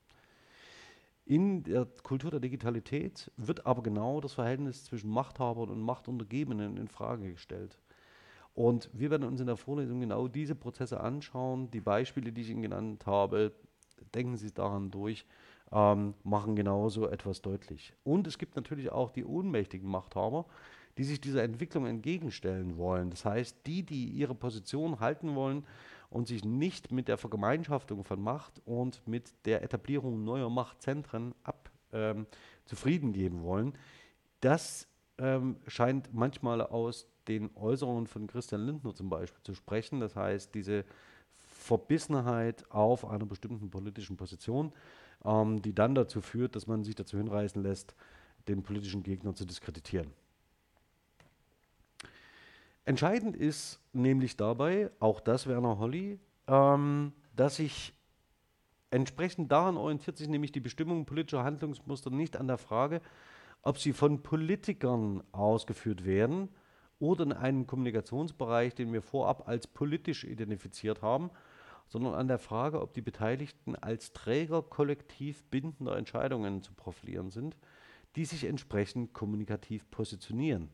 In 1.24 1.64
der 1.64 1.88
Kultur 2.04 2.32
der 2.32 2.42
Digitalität 2.42 3.32
wird 3.38 3.66
aber 3.66 3.82
genau 3.82 4.20
das 4.20 4.34
Verhältnis 4.34 4.84
zwischen 4.84 5.10
Machthabern 5.10 5.70
und 5.70 5.80
Machtuntergebenen 5.80 6.76
in 6.76 6.90
Frage 6.90 7.32
gestellt. 7.32 7.81
Und 8.54 8.90
wir 8.94 9.10
werden 9.10 9.28
uns 9.28 9.40
in 9.40 9.48
der 9.48 9.58
Vorlesung 9.58 10.02
genau 10.02 10.28
diese 10.28 10.56
Prozesse 10.56 11.00
anschauen. 11.00 11.72
Die 11.72 11.82
Beispiele, 11.82 12.32
die 12.32 12.42
ich 12.42 12.50
Ihnen 12.50 12.62
genannt 12.62 13.06
habe, 13.06 13.54
denken 14.14 14.36
Sie 14.38 14.54
daran 14.54 14.92
durch 14.92 15.26
ähm, 15.72 16.14
machen 16.24 16.56
genauso 16.56 17.08
etwas 17.08 17.42
deutlich. 17.42 17.94
Und 18.04 18.28
es 18.28 18.38
gibt 18.38 18.56
natürlich 18.56 18.92
auch 18.92 19.12
die 19.12 19.26
ohnmächtigen 19.26 19.90
Machthaber, 19.90 20.46
die 20.98 21.04
sich 21.04 21.22
dieser 21.22 21.44
Entwicklung 21.44 21.86
entgegenstellen 21.86 22.78
wollen. 22.78 23.10
Das 23.10 23.24
heißt, 23.24 23.58
die, 23.66 23.84
die 23.84 24.10
ihre 24.10 24.36
Position 24.36 25.00
halten 25.00 25.36
wollen 25.36 25.66
und 26.10 26.28
sich 26.28 26.44
nicht 26.44 26.92
mit 26.92 27.08
der 27.08 27.18
Vergemeinschaftung 27.18 28.04
von 28.04 28.22
Macht 28.22 28.62
und 28.66 29.02
mit 29.08 29.34
der 29.46 29.64
Etablierung 29.64 30.24
neuer 30.26 30.50
Machtzentren 30.50 31.34
ab, 31.44 31.72
ähm, 31.94 32.28
zufrieden 32.66 33.14
geben 33.14 33.44
wollen, 33.44 33.74
das 34.42 34.88
ähm, 35.22 35.58
scheint 35.68 36.14
manchmal 36.14 36.62
aus 36.62 37.08
den 37.28 37.50
Äußerungen 37.56 38.08
von 38.08 38.28
Christian 38.28 38.66
Lindner 38.66 38.94
zum 38.94 39.10
Beispiel 39.10 39.42
zu 39.44 39.54
sprechen. 39.54 40.00
Das 40.00 40.16
heißt, 40.16 40.54
diese 40.54 40.84
Verbissenheit 41.38 42.70
auf 42.72 43.06
einer 43.06 43.26
bestimmten 43.26 43.70
politischen 43.70 44.18
Position 44.18 44.74
ähm, 45.24 45.62
die 45.62 45.74
dann 45.74 45.96
dazu 45.96 46.22
führt, 46.22 46.56
dass 46.56 46.68
man 46.68 46.84
sich 46.84 46.96
dazu 46.96 47.18
hinreißen 47.18 47.62
lässt, 47.62 47.96
den 48.48 48.64
politischen 48.64 49.04
Gegner 49.04 49.36
zu 49.36 49.46
diskreditieren. 49.46 50.12
Entscheidend 52.86 53.36
ist 53.36 53.80
nämlich 53.94 54.36
dabei, 54.36 54.90
auch 55.00 55.20
das 55.20 55.46
Werner 55.46 55.78
Holly, 55.78 56.20
ähm, 56.48 57.14
dass 57.36 57.58
sich 57.58 57.94
entsprechend 58.90 59.52
daran 59.52 59.78
orientiert 59.78 60.18
sich 60.18 60.28
nämlich 60.28 60.52
die 60.52 60.60
Bestimmung 60.60 61.06
politischer 61.06 61.44
Handlungsmuster 61.44 62.10
nicht 62.10 62.36
an 62.36 62.48
der 62.48 62.58
Frage, 62.58 63.02
ob 63.62 63.78
sie 63.78 63.94
von 63.94 64.24
Politikern 64.24 65.24
ausgeführt 65.32 66.06
werden 66.06 66.50
oder 67.00 67.24
in 67.24 67.34
einem 67.34 67.68
Kommunikationsbereich, 67.68 68.76
den 68.76 68.94
wir 68.94 69.02
vorab 69.02 69.48
als 69.48 69.68
politisch 69.68 70.24
identifiziert 70.24 71.02
haben, 71.02 71.32
sondern 71.88 72.14
an 72.14 72.28
der 72.28 72.40
Frage, 72.40 72.82
ob 72.82 72.94
die 72.94 73.02
Beteiligten 73.02 73.76
als 73.76 74.14
Träger 74.14 74.62
kollektiv 74.62 75.44
bindender 75.46 75.98
Entscheidungen 75.98 76.64
zu 76.64 76.74
profilieren 76.74 77.32
sind, 77.32 77.58
die 78.16 78.26
sich 78.26 78.46
entsprechend 78.46 79.14
kommunikativ 79.14 79.90
positionieren. 79.92 80.70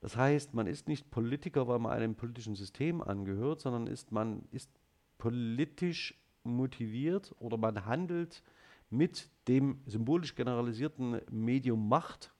Das 0.00 0.16
heißt, 0.16 0.54
man 0.54 0.66
ist 0.66 0.88
nicht 0.88 1.10
Politiker, 1.10 1.68
weil 1.68 1.78
man 1.78 1.92
einem 1.92 2.14
politischen 2.14 2.54
System 2.54 3.02
angehört, 3.02 3.60
sondern 3.60 3.86
ist, 3.86 4.12
man 4.12 4.44
ist 4.50 4.70
politisch 5.18 6.14
motiviert 6.42 7.34
oder 7.38 7.56
man 7.56 7.84
handelt 7.84 8.42
mit 8.90 9.30
dem 9.48 9.80
symbolisch 9.86 10.34
generalisierten 10.34 11.20
Medium 11.30 11.88
Macht, 11.88 12.34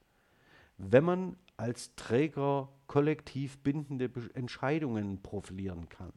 wenn 0.76 1.04
man 1.04 1.36
als 1.56 1.94
Träger 1.94 2.68
kollektiv 2.86 3.58
bindende 3.58 4.10
Entscheidungen 4.34 5.22
profilieren 5.22 5.88
kann. 5.88 6.12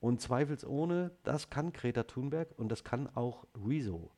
Und 0.00 0.20
zweifelsohne, 0.20 1.12
das 1.22 1.50
kann 1.50 1.72
Greta 1.72 2.04
Thunberg 2.04 2.50
und 2.58 2.70
das 2.70 2.84
kann 2.84 3.08
auch 3.16 3.46
Rezo. 3.66 4.10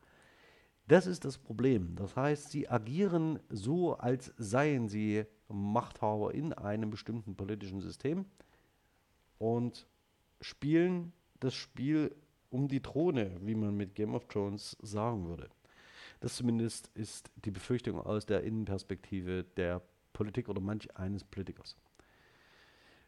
Das 0.88 1.06
ist 1.06 1.24
das 1.24 1.38
Problem. 1.38 1.96
Das 1.96 2.16
heißt, 2.16 2.50
sie 2.50 2.68
agieren 2.68 3.38
so, 3.48 3.96
als 3.96 4.32
seien 4.36 4.88
sie 4.88 5.24
Machthaber 5.48 6.34
in 6.34 6.52
einem 6.52 6.90
bestimmten 6.90 7.36
politischen 7.36 7.80
System 7.80 8.24
und 9.38 9.86
spielen 10.40 11.12
das 11.40 11.54
Spiel 11.54 12.14
um 12.50 12.68
die 12.68 12.80
Throne, 12.80 13.32
wie 13.40 13.54
man 13.54 13.76
mit 13.76 13.94
Game 13.94 14.14
of 14.14 14.26
Thrones 14.28 14.76
sagen 14.80 15.28
würde. 15.28 15.48
Das 16.20 16.36
zumindest 16.36 16.90
ist 16.94 17.30
die 17.44 17.50
Befürchtung 17.50 18.00
aus 18.00 18.26
der 18.26 18.42
Innenperspektive 18.42 19.44
der 19.56 19.82
Politik 20.12 20.48
oder 20.48 20.60
manch 20.60 20.96
eines 20.96 21.24
Politikers. 21.24 21.76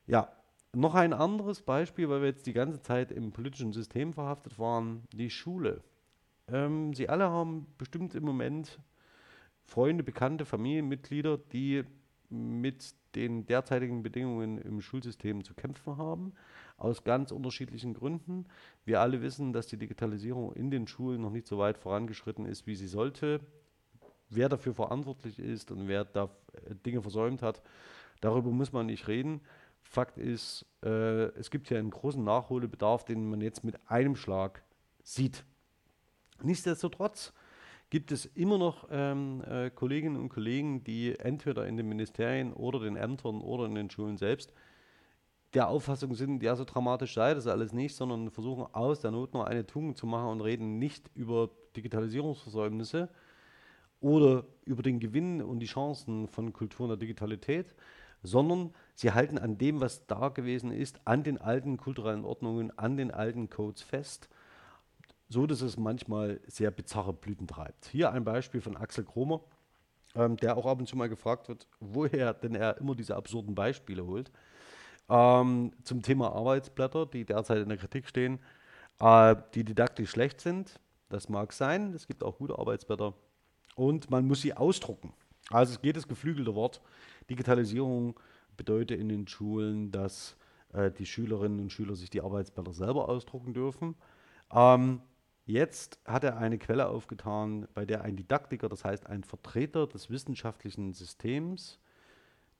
Ja, 0.06 0.30
noch 0.74 0.94
ein 0.94 1.12
anderes 1.12 1.62
Beispiel, 1.62 2.08
weil 2.08 2.20
wir 2.20 2.28
jetzt 2.28 2.46
die 2.46 2.52
ganze 2.52 2.82
Zeit 2.82 3.10
im 3.10 3.32
politischen 3.32 3.72
System 3.72 4.12
verhaftet 4.12 4.58
waren, 4.58 5.04
die 5.12 5.30
Schule. 5.30 5.82
Ähm, 6.48 6.92
Sie 6.94 7.08
alle 7.08 7.30
haben 7.30 7.66
bestimmt 7.78 8.14
im 8.14 8.24
Moment 8.24 8.78
Freunde, 9.64 10.02
Bekannte, 10.02 10.44
Familienmitglieder, 10.44 11.38
die 11.38 11.84
mit 12.30 12.94
den 13.14 13.46
derzeitigen 13.46 14.02
Bedingungen 14.02 14.58
im 14.58 14.80
Schulsystem 14.80 15.44
zu 15.44 15.54
kämpfen 15.54 15.96
haben, 15.96 16.34
aus 16.76 17.04
ganz 17.04 17.32
unterschiedlichen 17.32 17.94
Gründen. 17.94 18.46
Wir 18.84 19.00
alle 19.00 19.22
wissen, 19.22 19.52
dass 19.52 19.66
die 19.66 19.76
Digitalisierung 19.76 20.52
in 20.52 20.70
den 20.70 20.86
Schulen 20.86 21.22
noch 21.22 21.30
nicht 21.30 21.46
so 21.46 21.58
weit 21.58 21.78
vorangeschritten 21.78 22.46
ist, 22.46 22.66
wie 22.66 22.76
sie 22.76 22.86
sollte. 22.86 23.40
Wer 24.30 24.48
dafür 24.48 24.74
verantwortlich 24.74 25.38
ist 25.38 25.70
und 25.70 25.88
wer 25.88 26.04
da 26.04 26.30
äh, 26.52 26.74
Dinge 26.74 27.00
versäumt 27.00 27.42
hat, 27.42 27.62
darüber 28.20 28.50
muss 28.50 28.72
man 28.72 28.86
nicht 28.86 29.08
reden. 29.08 29.40
Fakt 29.80 30.18
ist, 30.18 30.66
äh, 30.84 31.28
es 31.38 31.50
gibt 31.50 31.70
ja 31.70 31.78
einen 31.78 31.90
großen 31.90 32.22
Nachholbedarf, 32.22 33.04
den 33.04 33.30
man 33.30 33.40
jetzt 33.40 33.64
mit 33.64 33.76
einem 33.90 34.16
Schlag 34.16 34.62
sieht. 35.02 35.44
Nichtsdestotrotz 36.42 37.32
gibt 37.90 38.12
es 38.12 38.26
immer 38.26 38.58
noch 38.58 38.88
ähm, 38.90 39.42
äh, 39.48 39.70
Kolleginnen 39.70 40.16
und 40.16 40.28
Kollegen, 40.28 40.84
die 40.84 41.18
entweder 41.18 41.66
in 41.66 41.76
den 41.76 41.88
Ministerien 41.88 42.52
oder 42.52 42.80
den 42.80 42.96
Ämtern 42.96 43.40
oder 43.40 43.66
in 43.66 43.74
den 43.74 43.90
Schulen 43.90 44.16
selbst 44.16 44.52
der 45.54 45.68
Auffassung 45.68 46.14
sind, 46.14 46.42
ja, 46.42 46.54
so 46.56 46.64
dramatisch 46.64 47.14
sei 47.14 47.34
das 47.34 47.46
alles 47.46 47.72
nicht, 47.72 47.94
sondern 47.94 48.30
versuchen 48.30 48.66
aus 48.74 49.00
der 49.00 49.10
Not 49.10 49.32
nur 49.32 49.46
eine 49.46 49.66
Tugend 49.66 49.96
zu 49.96 50.06
machen 50.06 50.28
und 50.28 50.40
reden 50.40 50.78
nicht 50.78 51.10
über 51.14 51.50
Digitalisierungsversäumnisse 51.76 53.08
oder 54.00 54.44
über 54.64 54.82
den 54.82 55.00
Gewinn 55.00 55.42
und 55.42 55.60
die 55.60 55.66
Chancen 55.66 56.28
von 56.28 56.52
Kultur 56.52 56.84
und 56.84 56.90
der 56.90 56.96
Digitalität, 56.98 57.74
sondern 58.22 58.74
sie 58.94 59.12
halten 59.12 59.38
an 59.38 59.58
dem, 59.58 59.80
was 59.80 60.06
da 60.06 60.28
gewesen 60.28 60.70
ist, 60.70 61.00
an 61.06 61.22
den 61.22 61.38
alten 61.38 61.78
kulturellen 61.78 62.24
Ordnungen, 62.24 62.76
an 62.78 62.96
den 62.96 63.10
alten 63.10 63.48
Codes 63.48 63.82
fest, 63.82 64.28
so 65.28 65.46
dass 65.46 65.60
es 65.60 65.76
manchmal 65.76 66.40
sehr 66.46 66.70
bizarre 66.70 67.12
Blüten 67.12 67.46
treibt. 67.46 67.86
Hier 67.86 68.12
ein 68.12 68.24
Beispiel 68.24 68.60
von 68.60 68.76
Axel 68.76 69.04
Kromer, 69.04 69.40
ähm, 70.14 70.36
der 70.36 70.56
auch 70.56 70.66
ab 70.66 70.78
und 70.78 70.86
zu 70.86 70.96
mal 70.96 71.08
gefragt 71.08 71.48
wird, 71.48 71.66
woher 71.80 72.34
denn 72.34 72.54
er 72.54 72.78
immer 72.78 72.94
diese 72.94 73.16
absurden 73.16 73.54
Beispiele 73.54 74.04
holt. 74.06 74.30
Ähm, 75.08 75.72
zum 75.84 76.02
Thema 76.02 76.32
Arbeitsblätter, 76.32 77.06
die 77.06 77.24
derzeit 77.24 77.58
in 77.58 77.68
der 77.68 77.78
Kritik 77.78 78.08
stehen, 78.08 78.38
äh, 79.00 79.36
die 79.54 79.64
didaktisch 79.64 80.10
schlecht 80.10 80.40
sind. 80.40 80.80
Das 81.08 81.28
mag 81.28 81.52
sein, 81.52 81.94
es 81.94 82.06
gibt 82.06 82.22
auch 82.22 82.38
gute 82.38 82.58
Arbeitsblätter. 82.58 83.14
Und 83.76 84.10
man 84.10 84.26
muss 84.26 84.42
sie 84.42 84.54
ausdrucken. 84.54 85.12
Also 85.50 85.72
es 85.72 85.80
geht 85.80 85.96
das 85.96 86.08
geflügelte 86.08 86.54
Wort 86.54 86.82
Digitalisierung 87.30 88.18
bedeutet 88.56 88.98
in 88.98 89.08
den 89.08 89.28
Schulen, 89.28 89.90
dass 89.90 90.36
äh, 90.72 90.90
die 90.90 91.06
Schülerinnen 91.06 91.60
und 91.60 91.72
Schüler 91.72 91.94
sich 91.94 92.10
die 92.10 92.20
Arbeitsblätter 92.20 92.72
selber 92.72 93.08
ausdrucken 93.08 93.54
dürfen. 93.54 93.94
Ähm, 94.52 95.00
jetzt 95.48 95.98
hat 96.04 96.24
er 96.24 96.36
eine 96.36 96.58
Quelle 96.58 96.88
aufgetan, 96.88 97.66
bei 97.74 97.84
der 97.84 98.02
ein 98.02 98.16
Didaktiker, 98.16 98.68
das 98.68 98.84
heißt 98.84 99.06
ein 99.06 99.24
Vertreter 99.24 99.86
des 99.86 100.10
wissenschaftlichen 100.10 100.92
Systems, 100.92 101.80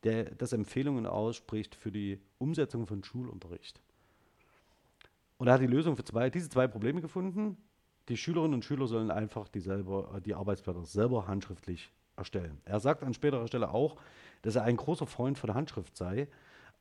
der 0.05 0.35
das 0.35 0.53
Empfehlungen 0.53 1.07
ausspricht 1.07 1.75
für 1.75 1.93
die 1.93 2.21
Umsetzung 2.39 2.87
von 2.87 3.05
Schulunterricht. 3.05 3.81
Und 5.37 5.47
er 5.47 5.55
hat 5.55 5.61
die 5.61 5.67
Lösung 5.67 5.97
für 5.97 6.05
zwei, 6.05 6.31
diese 6.31 6.49
zwei 6.49 6.67
Probleme 6.67 7.01
gefunden. 7.01 7.57
Die 8.09 8.17
Schülerinnen 8.17 8.55
und 8.55 8.65
Schüler 8.65 8.87
sollen 8.87 9.11
einfach 9.11 9.49
die, 9.49 9.61
selber, 9.61 10.21
die 10.25 10.35
Arbeitsblätter 10.35 10.85
selber 10.85 11.27
handschriftlich 11.27 11.93
erstellen. 12.17 12.61
Er 12.65 12.81
sagt 12.81 13.03
an 13.03 13.15
späterer 13.15 13.47
Stelle 13.47 13.71
auch, 13.71 13.97
dass 14.43 14.57
er 14.57 14.65
ein 14.65 14.77
großer 14.77 15.07
Freund 15.07 15.39
von 15.39 15.55
Handschrift 15.55 15.97
sei 15.97 16.29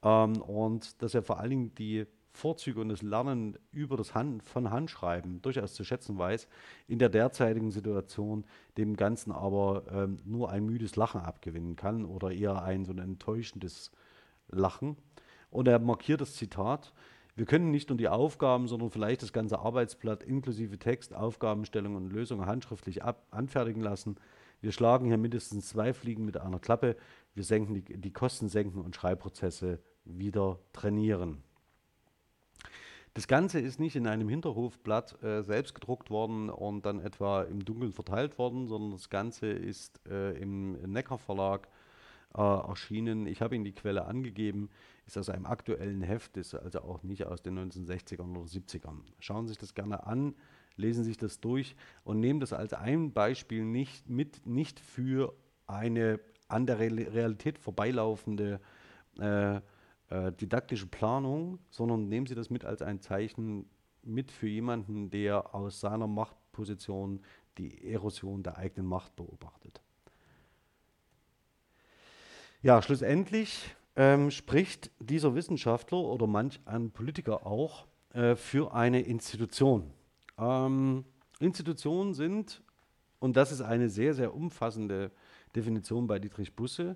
ähm, 0.03 0.41
und 0.41 1.01
dass 1.01 1.13
er 1.13 1.21
vor 1.21 1.39
allen 1.39 1.49
Dingen 1.49 1.75
die 1.75 2.05
Vorzüge 2.37 2.79
und 2.79 2.89
das 2.89 3.01
Lernen 3.01 3.57
über 3.71 3.97
das 3.97 4.15
Hand, 4.15 4.43
von 4.43 4.69
Handschreiben 4.69 5.41
durchaus 5.41 5.73
zu 5.73 5.83
schätzen 5.83 6.17
weiß, 6.17 6.47
in 6.87 6.99
der 6.99 7.09
derzeitigen 7.09 7.71
Situation 7.71 8.45
dem 8.77 8.95
Ganzen 8.95 9.31
aber 9.31 9.83
ähm, 9.91 10.19
nur 10.23 10.49
ein 10.49 10.65
müdes 10.65 10.95
Lachen 10.95 11.21
abgewinnen 11.21 11.75
kann 11.75 12.05
oder 12.05 12.31
eher 12.31 12.61
ein 12.61 12.85
so 12.85 12.93
ein 12.93 12.99
enttäuschendes 12.99 13.91
Lachen. 14.49 14.97
Und 15.49 15.67
er 15.67 15.79
markiert 15.79 16.21
das 16.21 16.35
Zitat, 16.35 16.93
wir 17.35 17.45
können 17.45 17.69
nicht 17.69 17.89
nur 17.89 17.97
die 17.99 18.09
Aufgaben, 18.09 18.67
sondern 18.67 18.89
vielleicht 18.89 19.21
das 19.21 19.31
ganze 19.31 19.59
Arbeitsblatt 19.59 20.23
inklusive 20.23 20.79
Text, 20.79 21.13
Aufgabenstellung 21.13 21.95
und 21.95 22.09
Lösung 22.09 22.47
handschriftlich 22.47 23.03
ab, 23.03 23.27
anfertigen 23.29 23.81
lassen. 23.81 24.15
Wir 24.59 24.71
schlagen 24.71 25.05
hier 25.05 25.17
mindestens 25.17 25.69
zwei 25.69 25.93
Fliegen 25.93 26.25
mit 26.25 26.37
einer 26.37 26.57
Klappe. 26.57 26.95
Wir 27.35 27.43
senken 27.43 27.75
die, 27.75 27.83
die 27.83 28.11
Kosten 28.11 28.49
senken 28.49 28.81
und 28.81 28.95
Schreibprozesse 28.95 29.79
wieder 30.03 30.59
trainieren. 30.73 31.43
Das 33.17 33.27
Ganze 33.27 33.59
ist 33.59 33.79
nicht 33.79 33.95
in 33.95 34.05
einem 34.05 34.29
Hinterhofblatt 34.29 35.23
äh, 35.23 35.41
selbst 35.41 35.73
gedruckt 35.73 36.11
worden 36.11 36.51
und 36.51 36.85
dann 36.85 36.99
etwa 36.99 37.41
im 37.41 37.65
Dunkeln 37.65 37.91
verteilt 37.91 38.37
worden, 38.37 38.67
sondern 38.67 38.91
das 38.91 39.09
Ganze 39.09 39.47
ist 39.47 39.99
äh, 40.07 40.33
im 40.39 40.73
Neckar 40.73 41.17
Verlag 41.17 41.67
äh, 42.35 42.41
erschienen. 42.41 43.25
Ich 43.25 43.41
habe 43.41 43.55
Ihnen 43.55 43.65
die 43.65 43.71
Quelle 43.71 44.05
angegeben, 44.05 44.69
ist 45.07 45.17
aus 45.17 45.31
einem 45.31 45.47
aktuellen 45.47 46.03
Heft, 46.03 46.37
ist 46.37 46.53
also 46.53 46.81
auch 46.81 47.01
nicht 47.01 47.25
aus 47.25 47.41
den 47.41 47.57
1960ern 47.57 48.37
oder 48.37 48.45
70ern. 48.45 48.99
Schauen 49.17 49.47
Sie 49.47 49.53
sich 49.53 49.57
das 49.57 49.73
gerne 49.73 50.05
an, 50.05 50.35
lesen 50.75 51.03
Sie 51.03 51.09
sich 51.09 51.17
das 51.17 51.39
durch 51.39 51.75
und 52.03 52.19
nehmen 52.19 52.39
das 52.39 52.53
als 52.53 52.73
ein 52.73 53.13
Beispiel 53.13 53.65
nicht 53.65 54.07
mit, 54.07 54.45
nicht 54.45 54.79
für 54.79 55.33
eine 55.65 56.19
an 56.49 56.67
der 56.67 56.77
Realität 56.77 57.57
vorbeilaufende 57.57 58.61
äh, 59.17 59.59
äh, 60.09 60.31
didaktische 60.31 60.87
Planung, 60.87 61.59
sondern 61.69 62.07
nehmen 62.07 62.27
Sie 62.27 62.35
das 62.35 62.49
mit 62.49 62.65
als 62.65 62.81
ein 62.81 63.01
Zeichen 63.01 63.69
mit 64.03 64.31
für 64.31 64.47
jemanden, 64.47 65.09
der 65.09 65.53
aus 65.53 65.79
seiner 65.79 66.07
Machtposition 66.07 67.21
die 67.57 67.91
Erosion 67.91 68.43
der 68.43 68.57
eigenen 68.57 68.87
Macht 68.87 69.15
beobachtet. 69.15 69.81
Ja, 72.61 72.81
schlussendlich 72.81 73.75
ähm, 73.95 74.31
spricht 74.31 74.91
dieser 74.99 75.35
Wissenschaftler 75.35 75.99
oder 75.99 76.27
manch 76.27 76.59
ein 76.65 76.91
Politiker 76.91 77.45
auch 77.45 77.85
äh, 78.13 78.35
für 78.35 78.73
eine 78.73 79.01
Institution. 79.01 79.91
Ähm, 80.37 81.03
Institutionen 81.39 82.13
sind, 82.13 82.63
und 83.19 83.35
das 83.35 83.51
ist 83.51 83.61
eine 83.61 83.89
sehr, 83.89 84.13
sehr 84.13 84.33
umfassende 84.33 85.11
Definition 85.55 86.07
bei 86.07 86.19
Dietrich 86.19 86.55
Busse, 86.55 86.95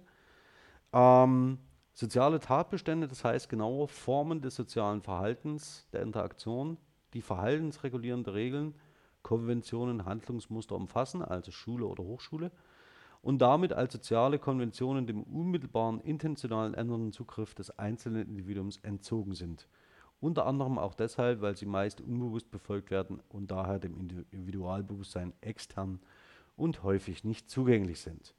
ähm, 0.94 1.58
Soziale 1.94 2.40
Tatbestände, 2.40 3.08
das 3.08 3.24
heißt 3.24 3.50
genaue 3.50 3.88
Formen 3.88 4.42
des 4.42 4.56
sozialen 4.56 5.02
Verhaltens, 5.02 5.88
der 5.92 6.02
Interaktion, 6.02 6.78
die 7.14 7.22
verhaltensregulierende 7.22 8.34
Regeln, 8.34 8.76
Konventionen, 9.24 10.06
Handlungsmuster 10.06 10.76
umfassen, 10.76 11.22
also 11.22 11.52
Schule 11.52 11.86
oder 11.86 12.04
Hochschule, 12.04 12.52
und 13.22 13.40
damit 13.40 13.74
als 13.74 13.94
soziale 13.94 14.40
Konventionen 14.40 15.06
dem 15.06 15.22
unmittelbaren 15.24 16.00
intentionalen 16.00 16.74
ändernden 16.74 17.12
Zugriff 17.12 17.54
des 17.54 17.78
einzelnen 17.78 18.28
Individuums 18.28 18.78
entzogen 18.78 19.36
sind. 19.36 19.68
Unter 20.20 20.46
anderem 20.46 20.78
auch 20.80 20.96
deshalb, 20.96 21.42
weil 21.42 21.56
sie 21.56 21.66
meist 21.66 22.02
unbewusst 22.02 22.50
befolgt 22.52 22.90
werden 22.90 23.22
und 23.30 23.52
daher 23.52 23.80
dem 23.80 23.98
Individualbewusstsein 24.32 25.34
extern 25.42 26.00
und 26.56 26.84
häufig 26.84 27.24
nicht 27.24 27.50
zugänglich 27.50 28.02
sind. 28.02 28.34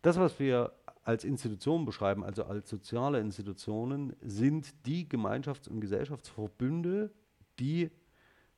Das, 0.00 0.18
was 0.18 0.38
wir 0.40 0.72
als 1.04 1.24
Institutionen 1.24 1.84
beschreiben, 1.84 2.24
also 2.24 2.44
als 2.44 2.68
soziale 2.68 3.20
Institutionen, 3.20 4.14
sind 4.20 4.86
die 4.86 5.08
Gemeinschafts- 5.08 5.68
und 5.68 5.80
Gesellschaftsverbünde, 5.80 7.10
die 7.58 7.90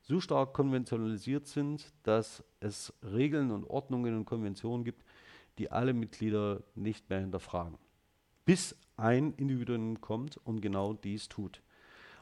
so 0.01 0.19
stark 0.19 0.53
konventionalisiert 0.53 1.47
sind, 1.47 1.91
dass 2.03 2.43
es 2.59 2.93
Regeln 3.01 3.51
und 3.51 3.65
Ordnungen 3.65 4.15
und 4.15 4.25
Konventionen 4.25 4.83
gibt, 4.83 5.03
die 5.57 5.71
alle 5.71 5.93
Mitglieder 5.93 6.61
nicht 6.75 7.09
mehr 7.09 7.21
hinterfragen. 7.21 7.77
Bis 8.45 8.77
ein 8.97 9.33
Individuum 9.33 9.99
kommt 9.99 10.37
und 10.37 10.61
genau 10.61 10.93
dies 10.93 11.27
tut. 11.27 11.61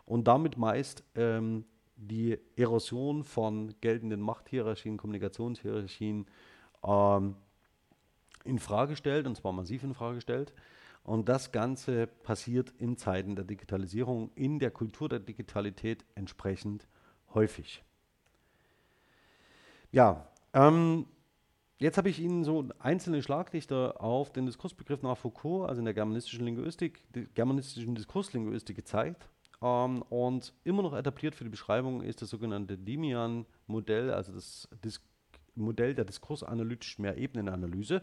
Und 0.05 0.27
damit 0.27 0.57
meist 0.57 1.03
ähm, 1.15 1.65
die 1.95 2.37
Erosion 2.55 3.23
von 3.23 3.73
geltenden 3.81 4.21
Machthierarchien, 4.21 4.97
Kommunikationshierarchien 4.97 6.25
ähm, 6.83 7.35
in 8.43 8.59
Frage 8.59 8.95
stellt, 8.95 9.25
und 9.25 9.35
zwar 9.35 9.53
massiv 9.53 9.83
in 9.83 9.93
Frage 9.93 10.21
stellt. 10.21 10.53
Und 11.03 11.27
das 11.27 11.51
Ganze 11.51 12.07
passiert 12.07 12.73
in 12.77 12.97
Zeiten 12.97 13.35
der 13.35 13.45
Digitalisierung, 13.45 14.31
in 14.35 14.59
der 14.59 14.71
Kultur 14.71 15.09
der 15.09 15.19
Digitalität 15.19 16.05
entsprechend 16.15 16.87
häufig. 17.33 17.83
Ja, 19.91 20.27
ähm, 20.53 21.05
jetzt 21.77 21.97
habe 21.97 22.09
ich 22.09 22.19
Ihnen 22.19 22.43
so 22.43 22.69
einzelne 22.79 23.21
Schlaglichter 23.21 24.01
auf 24.01 24.31
den 24.31 24.45
Diskursbegriff 24.45 25.01
nach 25.03 25.17
Foucault, 25.17 25.69
also 25.69 25.79
in 25.79 25.85
der 25.85 25.93
germanistischen 25.93 26.45
Linguistik, 26.45 27.01
germanistischen 27.35 27.95
Diskurslinguistik 27.95 28.75
gezeigt. 28.75 29.27
Ähm, 29.61 30.01
und 30.03 30.53
immer 30.63 30.83
noch 30.83 30.93
etabliert 30.93 31.35
für 31.35 31.43
die 31.43 31.49
Beschreibung 31.49 32.01
ist 32.01 32.21
das 32.21 32.29
sogenannte 32.29 32.77
Dimian-Modell, 32.77 34.11
also 34.11 34.33
das 34.33 34.69
Dis 34.83 35.01
Modell 35.55 35.93
der 35.93 36.05
diskursanalytischen 36.05 37.03
Mehrebenenanalyse 37.03 38.01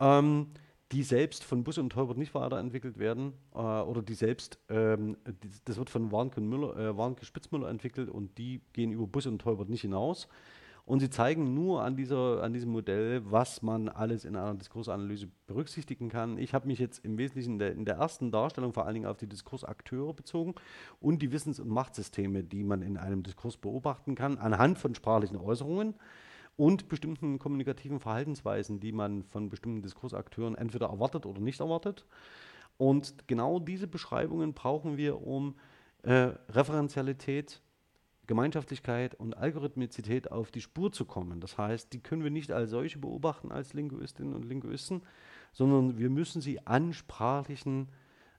ähm, 0.00 0.48
die 0.92 1.02
selbst 1.02 1.42
von 1.42 1.64
Busse 1.64 1.80
und 1.80 1.90
Teubert 1.90 2.16
nicht 2.16 2.34
weiterentwickelt 2.34 2.98
werden 2.98 3.32
äh, 3.54 3.58
oder 3.58 4.02
die 4.02 4.14
selbst, 4.14 4.58
ähm, 4.68 5.16
die, 5.42 5.50
das 5.64 5.76
wird 5.76 5.90
von 5.90 6.12
Warnke, 6.12 6.40
Müller, 6.40 6.76
äh, 6.76 6.96
Warnke 6.96 7.24
Spitzmüller 7.24 7.68
entwickelt 7.68 8.08
und 8.08 8.38
die 8.38 8.60
gehen 8.72 8.92
über 8.92 9.06
Busse 9.06 9.28
und 9.28 9.40
Teubert 9.40 9.68
nicht 9.68 9.80
hinaus. 9.80 10.28
Und 10.84 11.00
sie 11.00 11.10
zeigen 11.10 11.52
nur 11.52 11.82
an, 11.82 11.96
dieser, 11.96 12.44
an 12.44 12.52
diesem 12.52 12.70
Modell, 12.70 13.20
was 13.24 13.60
man 13.60 13.88
alles 13.88 14.24
in 14.24 14.36
einer 14.36 14.54
Diskursanalyse 14.54 15.26
berücksichtigen 15.48 16.08
kann. 16.08 16.38
Ich 16.38 16.54
habe 16.54 16.68
mich 16.68 16.78
jetzt 16.78 17.04
im 17.04 17.18
Wesentlichen 17.18 17.54
in 17.54 17.58
der, 17.58 17.72
in 17.72 17.84
der, 17.84 17.96
ersten 17.96 18.30
Darstellung 18.30 18.72
vor 18.72 18.84
allen 18.84 18.94
Dingen 18.94 19.06
auf 19.06 19.16
die 19.16 19.26
Diskursakteure 19.26 20.14
bezogen 20.14 20.54
und 21.00 21.22
die 21.22 21.32
Wissens- 21.32 21.58
und 21.58 21.70
Machtsysteme, 21.70 22.44
die 22.44 22.62
man 22.62 22.82
in 22.82 22.98
einem 22.98 23.24
Diskurs 23.24 23.56
beobachten 23.56 24.14
kann, 24.14 24.38
anhand 24.38 24.78
von 24.78 24.94
sprachlichen 24.94 25.36
Äußerungen 25.36 25.94
und 26.56 26.88
bestimmten 26.88 27.38
kommunikativen 27.38 28.00
Verhaltensweisen, 28.00 28.80
die 28.80 28.92
man 28.92 29.24
von 29.24 29.48
bestimmten 29.48 29.82
Diskursakteuren 29.82 30.54
entweder 30.54 30.86
erwartet 30.86 31.26
oder 31.26 31.40
nicht 31.40 31.60
erwartet. 31.60 32.06
Und 32.78 33.26
genau 33.26 33.58
diese 33.58 33.86
Beschreibungen 33.86 34.54
brauchen 34.54 34.96
wir, 34.96 35.22
um 35.22 35.54
äh, 36.02 36.32
Referenzialität, 36.48 37.62
Gemeinschaftlichkeit 38.26 39.14
und 39.14 39.36
Algorithmizität 39.36 40.32
auf 40.32 40.50
die 40.50 40.60
Spur 40.60 40.92
zu 40.92 41.04
kommen. 41.04 41.40
Das 41.40 41.58
heißt, 41.58 41.92
die 41.92 42.00
können 42.00 42.24
wir 42.24 42.30
nicht 42.30 42.50
als 42.50 42.70
solche 42.70 42.98
beobachten 42.98 43.52
als 43.52 43.72
Linguistinnen 43.72 44.34
und 44.34 44.44
Linguisten, 44.44 45.02
sondern 45.52 45.98
wir 45.98 46.10
müssen 46.10 46.40
sie 46.40 46.66
an 46.66 46.92
sprachlichen 46.92 47.88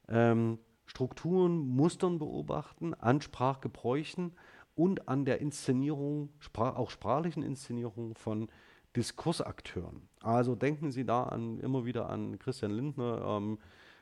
ähm, 0.10 0.60
Strukturen, 0.86 1.58
Mustern 1.58 2.20
beobachten, 2.20 2.94
an 2.94 3.22
Sprachgebräuchen 3.22 4.34
und 4.78 5.10
an 5.10 5.26
der 5.26 5.42
Inszenierung, 5.42 6.30
auch 6.56 6.90
sprachlichen 6.90 7.44
Inszenierung 7.44 8.16
von 8.16 8.48
Diskursakteuren. 8.96 10.08
Also 10.22 10.56
denken 10.56 10.92
Sie 10.92 11.04
da 11.04 11.24
an, 11.24 11.60
immer 11.60 11.86
wieder 11.86 12.10
an 12.10 12.40
Christian 12.40 12.72
Lindner, 12.72 13.38
ähm, 13.38 13.60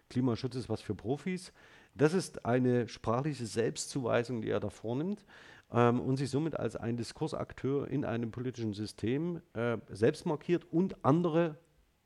Klimaschutz 0.10 0.56
ist 0.56 0.70
was 0.70 0.82
für 0.82 0.94
Profis. 0.94 1.52
Das 1.96 2.14
ist 2.14 2.46
eine 2.46 2.88
sprachliche 2.88 3.46
Selbstzuweisung, 3.46 4.42
die 4.42 4.50
er 4.50 4.60
da 4.60 4.70
vornimmt 4.70 5.26
ähm, 5.72 6.00
und 6.00 6.18
sich 6.18 6.30
somit 6.30 6.60
als 6.60 6.76
ein 6.76 6.98
Diskursakteur 6.98 7.88
in 7.88 8.06
einem 8.06 8.32
politischen 8.32 8.74
System 8.74 9.42
äh, 9.54 9.78
selbst 9.90 10.26
markiert 10.26 10.66
und 10.72 11.04
andere, 11.04 11.58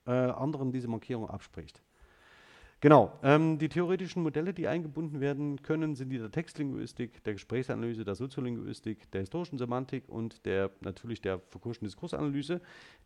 äh, 0.05 0.11
anderen 0.11 0.71
diese 0.71 0.87
Markierung 0.87 1.29
abspricht. 1.29 1.81
Genau, 2.81 3.11
ähm, 3.23 3.57
die 3.57 3.67
theoretischen 3.67 4.23
Modelle, 4.23 4.53
die 4.53 4.69
eingebunden 4.69 5.19
werden 5.19 5.61
können, 5.61 5.95
sind 5.95 6.11
die 6.11 6.17
der 6.17 6.31
Textlinguistik, 6.31 7.21
der 7.25 7.33
Gesprächsanalyse, 7.33 8.05
der 8.05 8.15
Soziolinguistik, 8.15 9.11
der 9.11 9.19
historischen 9.19 9.57
Semantik 9.57 10.07
und 10.07 10.45
der 10.45 10.71
natürlich 10.79 11.19
der 11.19 11.41
Foucault'schen 11.41 11.83
Diskursanalyse. 11.83 12.61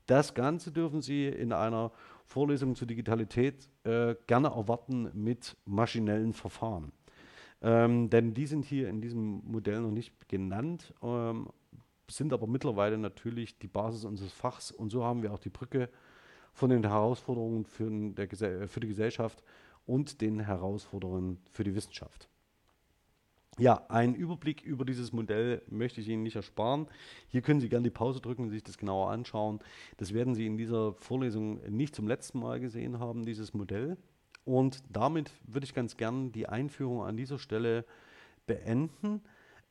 Das 0.05 0.35
Ganze 0.35 0.71
dürfen 0.71 1.01
Sie 1.01 1.25
in 1.25 1.51
einer 1.51 1.91
Vorlesung 2.23 2.75
zur 2.75 2.85
Digitalität 2.85 3.67
äh, 3.83 4.13
gerne 4.27 4.49
erwarten 4.49 5.09
mit 5.15 5.57
maschinellen 5.65 6.33
Verfahren. 6.33 6.91
Ähm, 7.63 8.11
denn 8.11 8.35
die 8.35 8.45
sind 8.45 8.65
hier 8.65 8.89
in 8.89 9.01
diesem 9.01 9.41
Modell 9.43 9.81
noch 9.81 9.89
nicht 9.89 10.29
genannt, 10.29 10.93
ähm, 11.01 11.47
sind 12.07 12.31
aber 12.31 12.45
mittlerweile 12.45 12.99
natürlich 12.99 13.57
die 13.57 13.67
Basis 13.67 14.05
unseres 14.05 14.33
Fachs 14.33 14.69
und 14.69 14.91
so 14.91 15.03
haben 15.03 15.23
wir 15.23 15.33
auch 15.33 15.39
die 15.39 15.49
Brücke 15.49 15.89
von 16.53 16.69
den 16.69 16.83
Herausforderungen 16.83 17.65
für, 17.65 17.89
der, 17.89 18.67
für 18.67 18.79
die 18.79 18.87
Gesellschaft 18.87 19.43
und 19.85 20.21
den 20.21 20.39
Herausforderungen 20.39 21.39
für 21.51 21.63
die 21.63 21.75
Wissenschaft. 21.75 22.29
Ja, 23.59 23.85
einen 23.89 24.15
Überblick 24.15 24.63
über 24.63 24.83
dieses 24.83 25.13
Modell 25.13 25.61
möchte 25.67 26.01
ich 26.01 26.07
Ihnen 26.07 26.23
nicht 26.23 26.35
ersparen. 26.35 26.87
Hier 27.27 27.41
können 27.41 27.59
Sie 27.59 27.69
gerne 27.69 27.83
die 27.83 27.91
Pause 27.91 28.19
drücken 28.19 28.43
und 28.43 28.49
sich 28.49 28.63
das 28.63 28.79
genauer 28.79 29.11
anschauen. 29.11 29.59
Das 29.97 30.13
werden 30.13 30.33
Sie 30.33 30.47
in 30.47 30.57
dieser 30.57 30.93
Vorlesung 30.93 31.61
nicht 31.69 31.93
zum 31.93 32.07
letzten 32.07 32.39
Mal 32.39 32.59
gesehen 32.59 32.99
haben, 32.99 33.25
dieses 33.25 33.53
Modell. 33.53 33.97
Und 34.43 34.83
damit 34.89 35.31
würde 35.45 35.65
ich 35.65 35.75
ganz 35.75 35.97
gern 35.97 36.31
die 36.31 36.49
Einführung 36.49 37.03
an 37.03 37.15
dieser 37.15 37.37
Stelle 37.37 37.85
beenden. 38.47 39.21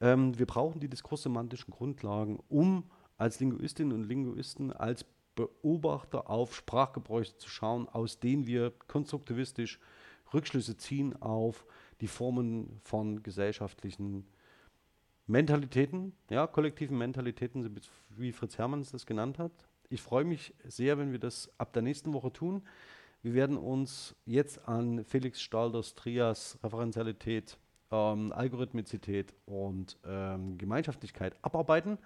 Ähm, 0.00 0.38
wir 0.38 0.46
brauchen 0.46 0.80
die 0.80 0.88
diskurssemantischen 0.88 1.72
Grundlagen, 1.72 2.38
um 2.48 2.84
als 3.18 3.40
Linguistinnen 3.40 3.92
und 3.92 4.04
Linguisten, 4.04 4.72
als 4.72 5.04
Beobachter 5.34 6.30
auf 6.30 6.54
Sprachgebräuche 6.54 7.36
zu 7.36 7.48
schauen, 7.48 7.88
aus 7.88 8.20
denen 8.20 8.46
wir 8.46 8.72
konstruktivistisch 8.86 9.80
Rückschlüsse 10.34 10.76
ziehen 10.76 11.20
auf 11.20 11.66
die 12.00 12.08
Formen 12.08 12.80
von 12.82 13.22
gesellschaftlichen 13.22 14.26
Mentalitäten, 15.26 16.12
ja, 16.30 16.46
kollektiven 16.46 16.98
Mentalitäten, 16.98 17.80
wie 18.10 18.32
Fritz 18.32 18.58
Hermanns 18.58 18.90
das 18.90 19.06
genannt 19.06 19.38
hat. 19.38 19.52
Ich 19.88 20.02
freue 20.02 20.24
mich 20.24 20.54
sehr, 20.64 20.98
wenn 20.98 21.12
wir 21.12 21.18
das 21.18 21.50
ab 21.58 21.72
der 21.72 21.82
nächsten 21.82 22.12
Woche 22.12 22.32
tun. 22.32 22.62
Wir 23.22 23.34
werden 23.34 23.56
uns 23.56 24.16
jetzt 24.26 24.66
an 24.66 25.04
Felix 25.04 25.40
Stalders 25.40 25.94
Trias 25.94 26.58
Referenzialität, 26.64 27.56
ähm, 27.92 28.32
Algorithmizität 28.32 29.32
und 29.46 29.96
ähm, 30.04 30.58
Gemeinschaftlichkeit 30.58 31.36
abarbeiten 31.42 31.98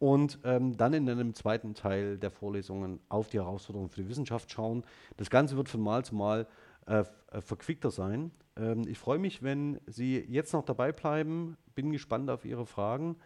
und 0.00 0.38
ähm, 0.44 0.76
dann 0.76 0.92
in 0.94 1.08
einem 1.08 1.34
zweiten 1.34 1.74
Teil 1.74 2.18
der 2.18 2.30
Vorlesungen 2.30 2.98
auf 3.10 3.28
die 3.28 3.38
Herausforderungen 3.38 3.90
für 3.90 4.02
die 4.02 4.08
Wissenschaft 4.08 4.50
schauen. 4.50 4.82
Das 5.18 5.30
Ganze 5.30 5.56
wird 5.56 5.68
von 5.68 5.82
Mal 5.82 6.04
zu 6.04 6.16
Mal 6.16 6.48
äh, 6.90 7.04
verquickter 7.40 7.90
sein. 7.90 8.32
Ähm, 8.56 8.84
ich 8.88 8.98
freue 8.98 9.18
mich, 9.18 9.42
wenn 9.42 9.80
Sie 9.86 10.18
jetzt 10.18 10.52
noch 10.52 10.64
dabei 10.64 10.92
bleiben. 10.92 11.56
Bin 11.74 11.92
gespannt 11.92 12.28
auf 12.30 12.44
Ihre 12.44 12.66
Fragen. 12.66 13.16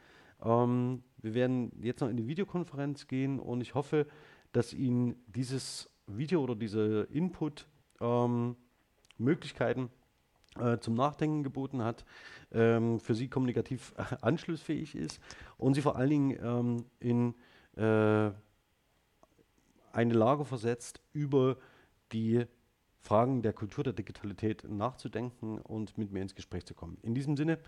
Ähm, 0.42 1.02
wir 1.18 1.34
werden 1.34 1.72
jetzt 1.80 2.00
noch 2.00 2.08
in 2.08 2.16
die 2.16 2.26
Videokonferenz 2.26 3.06
gehen 3.06 3.40
und 3.40 3.60
ich 3.60 3.74
hoffe, 3.74 4.06
dass 4.52 4.72
Ihnen 4.72 5.16
dieses 5.26 5.90
Video 6.06 6.42
oder 6.42 6.54
diese 6.54 7.08
Input 7.10 7.66
ähm, 8.00 8.56
Möglichkeiten 9.16 9.88
äh, 10.58 10.78
zum 10.78 10.94
Nachdenken 10.94 11.42
geboten 11.42 11.82
hat, 11.82 12.04
ähm, 12.52 13.00
für 13.00 13.14
sie 13.14 13.28
kommunikativ 13.28 13.94
anschlussfähig 14.20 14.94
ist 14.94 15.20
und 15.56 15.74
sie 15.74 15.82
vor 15.82 15.96
allen 15.96 16.10
Dingen 16.10 16.38
ähm, 16.42 16.84
in 17.00 17.34
äh, 17.76 18.30
eine 19.92 20.14
Lage 20.14 20.44
versetzt, 20.44 21.00
über 21.12 21.56
die 22.12 22.44
Fragen 23.04 23.42
der 23.42 23.52
Kultur 23.52 23.84
der 23.84 23.92
Digitalität 23.92 24.64
nachzudenken 24.68 25.58
und 25.58 25.98
mit 25.98 26.10
mir 26.10 26.22
ins 26.22 26.34
Gespräch 26.34 26.64
zu 26.64 26.74
kommen. 26.74 26.96
In 27.02 27.14
diesem 27.14 27.36
Sinne 27.36 27.58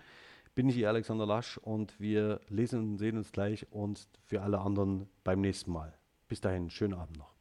bin 0.55 0.69
ich 0.71 0.79
Ihr 0.79 0.89
Alexander 0.89 1.27
Lasch 1.27 1.59
und 1.59 2.01
wir 2.01 2.41
lesen 2.49 2.93
und 2.93 2.99
sehen 2.99 3.19
uns 3.19 3.33
gleich 3.33 3.71
und 3.71 4.09
für 4.25 4.41
alle 4.41 4.61
anderen 4.61 5.09
beim 5.25 5.43
nächsten 5.43 5.71
Mal. 5.71 5.93
Bis 6.29 6.41
dahin, 6.41 6.71
schönen 6.71 6.95
Abend 6.95 7.19
noch. 7.19 7.36